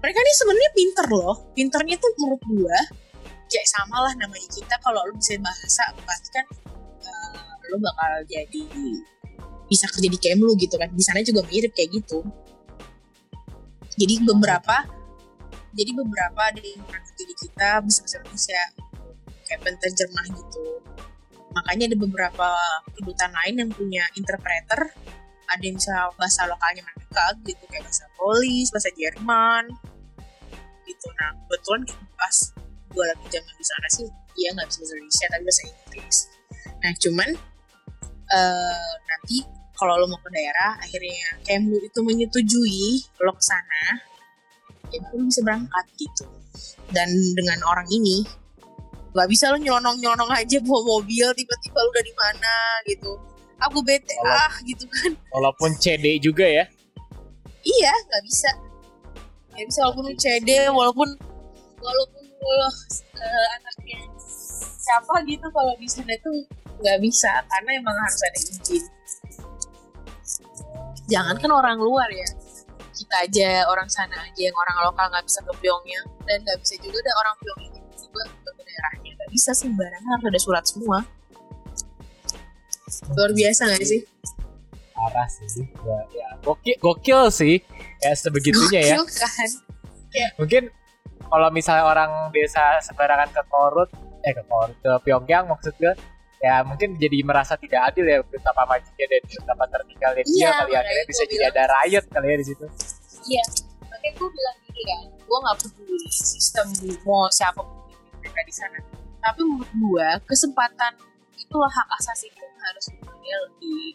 Mereka 0.00 0.16
ini 0.16 0.32
sebenarnya 0.32 0.70
pinter 0.72 1.06
loh. 1.12 1.36
Pinternya 1.52 1.96
tuh 2.00 2.10
menurut 2.16 2.42
gue 2.48 2.78
kayak 3.52 3.68
sama 3.68 4.00
lah 4.00 4.14
namanya 4.16 4.48
kita. 4.48 4.74
Kalau 4.80 5.04
lu 5.04 5.14
bisa 5.20 5.36
bahasa 5.44 5.84
pasti 6.08 6.28
kan 6.32 6.46
eh, 7.04 7.68
lu 7.68 7.76
bakal 7.84 8.24
jadi 8.24 8.62
bisa 9.68 9.84
kerja 9.92 10.08
di 10.08 10.16
Kemlu 10.16 10.56
gitu 10.56 10.80
kan. 10.80 10.88
Di 10.88 11.04
sana 11.04 11.20
juga 11.20 11.44
mirip 11.52 11.76
kayak 11.76 12.00
gitu 12.00 12.24
jadi 14.00 14.14
beberapa 14.24 14.88
jadi 15.76 15.92
beberapa 15.92 16.40
ada 16.40 16.58
yang 16.58 16.82
pernah 16.82 17.02
kerja 17.04 17.24
di 17.28 17.36
kita 17.36 17.70
bisa 17.84 18.00
bahasa 18.02 18.16
Indonesia 18.24 18.62
kayak 19.46 19.60
penterjemah 19.62 20.26
gitu. 20.34 20.66
Makanya 21.50 21.84
ada 21.90 21.98
beberapa 21.98 22.48
kedutaan 22.98 23.34
lain 23.34 23.54
yang 23.66 23.70
punya 23.70 24.04
interpreter. 24.18 24.94
Ada 25.50 25.62
yang 25.62 25.76
bisa 25.78 25.94
bahasa 26.14 26.46
lokalnya 26.46 26.82
mereka 26.86 27.34
gitu 27.42 27.64
kayak 27.70 27.86
bahasa 27.86 28.06
Polis, 28.14 28.70
bahasa 28.70 28.90
Jerman 28.94 29.64
gitu. 30.86 31.06
Nah 31.18 31.30
kebetulan 31.46 31.82
pas 32.18 32.36
gue 32.90 33.04
lagi 33.06 33.26
zaman 33.30 33.54
di 33.54 33.66
sana 33.66 33.88
sih 33.94 34.06
dia 34.34 34.48
nggak 34.54 34.66
bisa 34.66 34.78
bahasa 34.82 34.94
Indonesia 34.98 35.26
tapi 35.30 35.42
bahasa 35.46 35.62
Inggris. 35.66 36.16
Nah 36.82 36.92
cuman 36.98 37.28
eh, 38.30 38.94
nanti 39.06 39.38
kalau 39.80 39.96
lo 39.96 40.04
mau 40.04 40.20
ke 40.20 40.28
daerah 40.28 40.76
akhirnya 40.76 41.40
Kemlu 41.42 41.80
itu 41.80 41.98
menyetujui 42.04 42.84
lo 43.24 43.32
ke 43.32 43.40
sana 43.40 43.82
ya 44.92 45.00
lo 45.08 45.24
bisa 45.24 45.40
berangkat 45.40 45.86
gitu. 45.96 46.24
Dan 46.92 47.08
dengan 47.32 47.62
orang 47.64 47.88
ini 47.88 48.26
nggak 49.10 49.28
bisa 49.30 49.48
lo 49.48 49.56
nyelonong 49.56 49.96
nyelonong 49.98 50.30
aja 50.30 50.58
bawa 50.60 50.98
mobil 50.98 51.26
tiba-tiba 51.32 51.78
lo 51.80 51.88
udah 51.88 52.04
di 52.04 52.14
mana 52.14 52.54
gitu. 52.84 53.12
Aku 53.60 53.80
bete 53.80 54.12
Kalau- 54.12 54.36
ah 54.36 54.54
gitu 54.62 54.84
kan. 54.84 55.12
Walaupun 55.32 55.70
CD 55.80 56.20
juga 56.20 56.44
ya. 56.44 56.68
iya 57.60 57.92
nggak 57.92 58.22
bisa. 58.24 58.50
Nggak 59.52 59.66
bisa 59.68 59.80
walaupun 59.86 60.04
CD 60.18 60.48
walaupun 60.68 61.08
walaupun 61.80 62.24
lo 62.40 62.68
eh, 63.20 63.46
anaknya 63.60 64.00
siapa 64.80 65.22
gitu 65.28 65.46
kalau 65.52 65.76
di 65.76 65.86
sana 65.86 66.16
tuh 66.24 66.34
nggak 66.80 66.98
bisa 67.04 67.30
karena 67.46 67.70
emang 67.78 67.94
harus 67.94 68.20
ada 68.26 68.38
izin 68.40 68.84
jangan 71.10 71.36
kan 71.36 71.50
orang 71.50 71.78
luar 71.82 72.06
ya 72.08 72.28
kita 72.94 73.16
aja 73.26 73.50
orang 73.66 73.88
sana 73.88 74.14
aja 74.22 74.40
yang 74.40 74.56
orang 74.56 74.76
lokal 74.86 75.08
nggak 75.10 75.24
bisa 75.26 75.40
ke 75.42 75.52
Pyongyang 75.58 76.06
dan 76.28 76.38
nggak 76.46 76.58
bisa 76.62 76.74
juga 76.78 76.98
ada 77.02 77.12
orang 77.18 77.34
Pyongyang 77.42 77.72
tiba-tiba 77.74 78.22
ke 78.54 78.62
daerahnya 78.62 79.10
nggak 79.18 79.30
bisa 79.34 79.50
sembarangan 79.52 80.08
harus 80.14 80.26
ada 80.30 80.40
surat 80.40 80.64
semua 80.64 80.98
luar 83.16 83.32
biasa 83.34 83.60
nggak 83.66 83.86
sih 83.86 84.02
Parah 85.00 85.28
sih. 85.32 85.64
Ya, 85.64 85.98
ya. 86.12 86.28
Gokil, 86.44 86.76
gokil 86.76 87.32
sih. 87.32 87.64
Ya 88.04 88.12
sebegitunya 88.12 88.80
ya. 88.84 88.96
Gokil 89.00 89.16
kan 89.16 89.48
Mungkin 90.36 90.62
kalau 91.30 91.48
misalnya 91.54 91.86
orang 91.86 92.10
desa 92.34 92.82
sembarangan 92.84 93.32
ke 93.32 93.42
Korut, 93.48 93.88
eh 94.26 94.32
ke 94.34 94.42
Korut, 94.44 94.76
ke 94.76 94.92
Pyongyang 95.06 95.48
maksud 95.48 95.72
gue, 95.80 95.94
ya 96.40 96.64
mungkin 96.64 96.96
jadi 96.96 97.20
merasa 97.20 97.52
tidak 97.60 97.92
adil 97.92 98.08
ya 98.08 98.18
betapa 98.24 98.64
majunya 98.64 99.06
dan 99.06 99.22
betapa 99.28 99.64
tertinggalnya 99.68 100.22
dia 100.24 100.32
Iya, 100.32 100.48
kali 100.48 100.72
makanya 100.72 100.80
akhirnya 100.80 101.04
bisa 101.04 101.22
jadi 101.28 101.36
bilang. 101.36 101.52
ada 101.52 101.62
riot 101.68 102.04
kali 102.08 102.26
ya 102.26 102.36
di 102.40 102.46
situ. 102.48 102.64
Iya, 103.28 103.44
makanya 103.84 104.10
gue 104.16 104.28
bilang 104.32 104.56
gini 104.64 104.82
kan, 104.88 105.00
gue 105.20 105.38
nggak 105.44 105.56
peduli 105.60 106.08
sistem 106.08 106.66
mau 107.04 107.28
siapa 107.28 107.60
pun 107.60 107.76
mereka 108.18 108.40
di 108.48 108.54
sana. 108.56 108.78
Tapi 109.20 109.40
menurut 109.44 109.68
gue 109.68 110.08
kesempatan 110.24 110.92
itulah 111.36 111.68
hak 111.68 111.88
asasi 112.00 112.32
itu 112.32 112.44
harus 112.56 112.86
lebih 112.88 113.92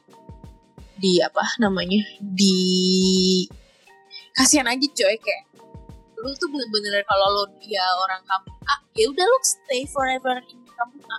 di 0.95 1.13
apa 1.19 1.43
namanya 1.57 1.99
di 2.21 2.55
kasihan 4.31 4.67
aja 4.67 4.85
coy 4.85 5.15
kayak 5.17 5.43
lu 6.15 6.31
tuh 6.39 6.47
bener-bener 6.47 7.03
kalau 7.03 7.27
lo 7.31 7.43
dia 7.59 7.83
orang 7.99 8.21
kampung 8.23 8.55
A 8.65 8.75
ya 8.95 9.05
udah 9.11 9.25
lu 9.25 9.37
stay 9.43 9.83
forever 9.85 10.39
in 10.47 10.59
kampung 10.73 11.03
A 11.11 11.17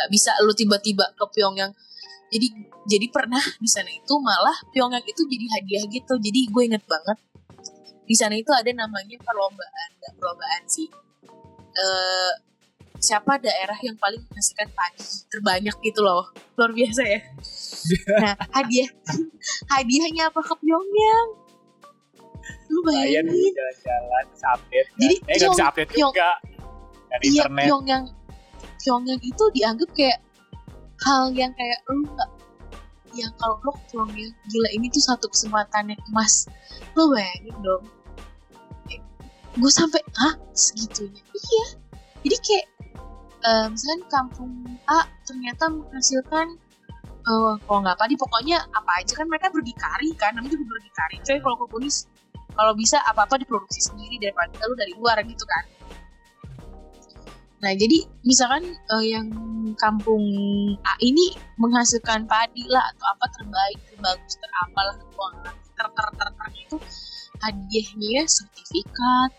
nggak 0.00 0.08
bisa 0.08 0.32
lu 0.40 0.56
tiba-tiba 0.56 1.04
ke 1.12 1.24
Pyongyang 1.28 1.76
jadi 2.32 2.46
jadi 2.88 3.06
pernah 3.12 3.42
di 3.60 3.68
sana 3.68 3.92
itu 3.92 4.14
malah 4.16 4.56
Pyongyang 4.72 5.04
itu 5.04 5.28
jadi 5.28 5.46
hadiah 5.60 5.84
gitu 5.86 6.16
jadi 6.16 6.40
gue 6.48 6.62
inget 6.64 6.84
banget 6.88 7.18
di 8.08 8.16
sana 8.16 8.32
itu 8.32 8.48
ada 8.50 8.72
namanya 8.72 9.20
perlombaan 9.20 9.88
nggak 10.00 10.12
perlombaan 10.16 10.62
sih 10.64 10.88
eh 11.70 12.32
siapa 12.96 13.36
daerah 13.36 13.76
yang 13.80 13.96
paling 13.96 14.20
menghasilkan 14.20 14.68
padi 14.72 15.04
terbanyak 15.28 15.76
gitu 15.80 16.00
loh 16.00 16.32
luar 16.56 16.72
biasa 16.72 17.02
ya 17.04 17.20
nah 18.24 18.34
hadiah 18.56 18.88
hadiahnya 19.70 20.28
apa 20.28 20.40
ke 20.40 20.54
Pyongyang 20.56 21.28
lu 22.70 22.80
bayangin 22.86 23.26
jalan-jalan, 23.50 24.24
bisa 24.30 24.46
update. 24.54 24.88
kan. 24.88 25.00
Jadi, 25.02 25.14
eh 25.18 25.26
nggak 25.26 25.26
bisa 25.26 25.42
Pyong- 25.50 25.70
update 25.70 25.90
Pyong- 25.90 26.14
juga. 26.14 26.30
Dari 27.10 27.22
iya 27.26 27.42
internet. 27.42 27.64
Pyongyang 27.66 28.04
Pyongyang 28.80 29.20
itu 29.20 29.44
dianggap 29.52 29.90
kayak 29.92 30.18
hal 31.04 31.32
yang 31.32 31.52
kayak 31.56 31.78
lu 31.88 32.04
nggak 32.04 32.30
yang 33.16 33.32
kalau 33.42 33.58
lo 33.66 33.72
ke 33.90 33.98
gila 34.46 34.68
ini 34.70 34.86
tuh 34.92 35.02
satu 35.02 35.26
kesempatan 35.28 35.90
yang 35.90 36.02
emas. 36.14 36.46
Lo 36.94 37.10
bayangin 37.10 37.56
dong. 37.60 37.84
Gue 39.58 39.72
sampai 39.74 39.98
ah 40.22 40.38
segitunya? 40.54 41.18
Iya. 41.34 41.66
Jadi 42.22 42.36
kayak 42.38 42.66
eh, 43.44 43.66
misalnya 43.66 44.06
kampung 44.06 44.52
A 44.86 45.08
ternyata 45.26 45.68
menghasilkan 45.72 46.54
eh 47.20 47.54
kalau 47.68 47.80
nggak 47.84 47.98
padi 48.00 48.14
pokoknya 48.16 48.64
apa 48.72 49.04
aja 49.04 49.12
kan 49.12 49.26
mereka 49.28 49.52
berdikari 49.52 50.14
kan 50.16 50.32
namanya 50.38 50.54
juga 50.56 50.78
berdikari. 50.78 51.16
Coy 51.20 51.38
kalau 51.42 51.56
komunis 51.66 52.06
kalau 52.54 52.72
bisa 52.74 52.98
apa 53.06 53.26
apa 53.26 53.38
diproduksi 53.38 53.80
sendiri 53.82 54.18
daripada 54.18 54.52
lu 54.66 54.74
dari 54.74 54.92
luar 54.98 55.18
gitu 55.22 55.44
kan 55.46 55.64
nah 57.60 57.72
jadi 57.76 58.08
misalkan 58.24 58.64
eh, 58.64 59.04
yang 59.04 59.28
kampung 59.76 60.24
A 60.82 60.92
ini 61.04 61.36
menghasilkan 61.60 62.24
padi 62.24 62.64
lah 62.66 62.84
atau 62.96 63.06
apa 63.12 63.26
terbaik 63.36 63.78
terbagus 63.88 64.34
terapalah 64.40 64.96
ngerti. 64.96 65.60
ter 65.76 65.88
ter 65.96 66.08
ter 66.16 66.28
ter 66.28 66.48
itu 66.56 66.76
hadiahnya 67.40 68.24
sertifikat 68.28 69.30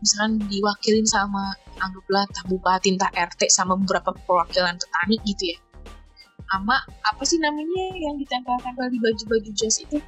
misalkan 0.00 0.40
diwakilin 0.48 1.06
sama 1.06 1.54
anggaplah 1.78 2.24
entah 2.26 2.44
bupati 2.48 2.94
entah 2.96 3.12
RT 3.12 3.52
sama 3.52 3.76
beberapa 3.76 4.16
perwakilan 4.26 4.74
petani 4.80 5.16
gitu 5.28 5.54
ya 5.54 5.58
sama 6.50 6.82
apa 7.06 7.22
sih 7.22 7.38
namanya 7.38 7.94
yang 7.94 8.18
ditempel-tempel 8.18 8.90
di 8.90 8.98
baju-baju 8.98 9.50
jas 9.54 9.78
itu 9.78 10.02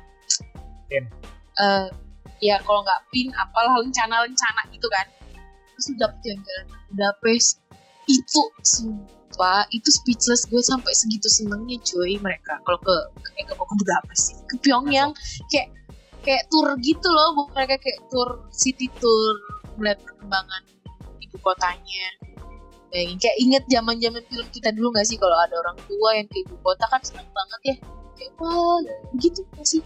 Pin. 0.91 1.05
Eh, 1.63 1.89
ya 2.43 2.59
kalau 2.67 2.83
nggak 2.83 3.01
pin 3.15 3.31
apalah 3.39 3.79
lencana-lencana 3.79 4.63
gitu 4.75 4.89
kan 4.91 5.07
terus 5.83 5.99
udah 5.99 6.07
dapet 6.07 6.22
yang 6.30 6.41
jalan. 6.47 6.66
Budapest 6.95 7.49
itu 8.07 8.43
sumpah 8.62 9.66
itu 9.74 9.89
speechless. 9.91 10.47
Gue 10.47 10.62
sampai 10.62 10.95
segitu 10.95 11.26
senengnya 11.26 11.83
cuy 11.83 12.14
mereka. 12.22 12.62
Kalau 12.62 12.78
ke 12.78 12.95
ke, 13.18 13.43
ke, 13.43 13.55
ke 13.59 13.74
Budapest 13.74 14.22
sih? 14.30 14.37
Ke 14.47 14.55
Pyongyang 14.62 15.11
kayak 15.51 15.74
kayak 16.22 16.47
tour 16.55 16.70
gitu 16.78 17.09
loh. 17.11 17.51
Mereka 17.51 17.83
kayak 17.83 17.99
tour 18.14 18.47
city 18.55 18.87
tour 19.03 19.35
melihat 19.74 19.99
perkembangan 20.07 20.62
ibu 21.18 21.37
kotanya. 21.43 22.07
Bayangin, 22.95 23.18
kayak 23.18 23.37
inget 23.43 23.64
zaman 23.66 23.97
zaman 23.99 24.22
film 24.30 24.47
kita 24.53 24.68
dulu 24.70 24.93
gak 24.95 25.09
sih? 25.09 25.16
Kalau 25.18 25.35
ada 25.35 25.57
orang 25.64 25.80
tua 25.89 26.09
yang 26.14 26.28
ke 26.30 26.47
ibu 26.47 26.55
kota 26.62 26.87
kan 26.87 27.03
seneng 27.03 27.26
banget 27.35 27.61
ya. 27.74 27.76
Kayak 28.20 28.33
wah 28.39 28.78
gitu 29.18 29.43
gak 29.59 29.66
sih? 29.66 29.83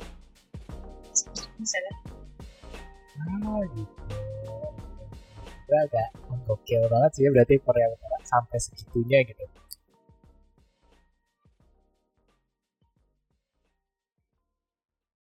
Misalnya 1.56 1.94
Ah 3.16 3.64
gitu. 3.72 4.15
Itu 5.66 5.74
agak 5.74 6.14
menggokil 6.30 6.86
banget 6.86 7.10
sih 7.18 7.22
ya 7.26 7.30
berarti 7.34 7.58
Korea 7.58 7.90
Utara 7.90 8.22
sampai 8.22 8.58
segitunya 8.62 9.26
gitu. 9.26 9.42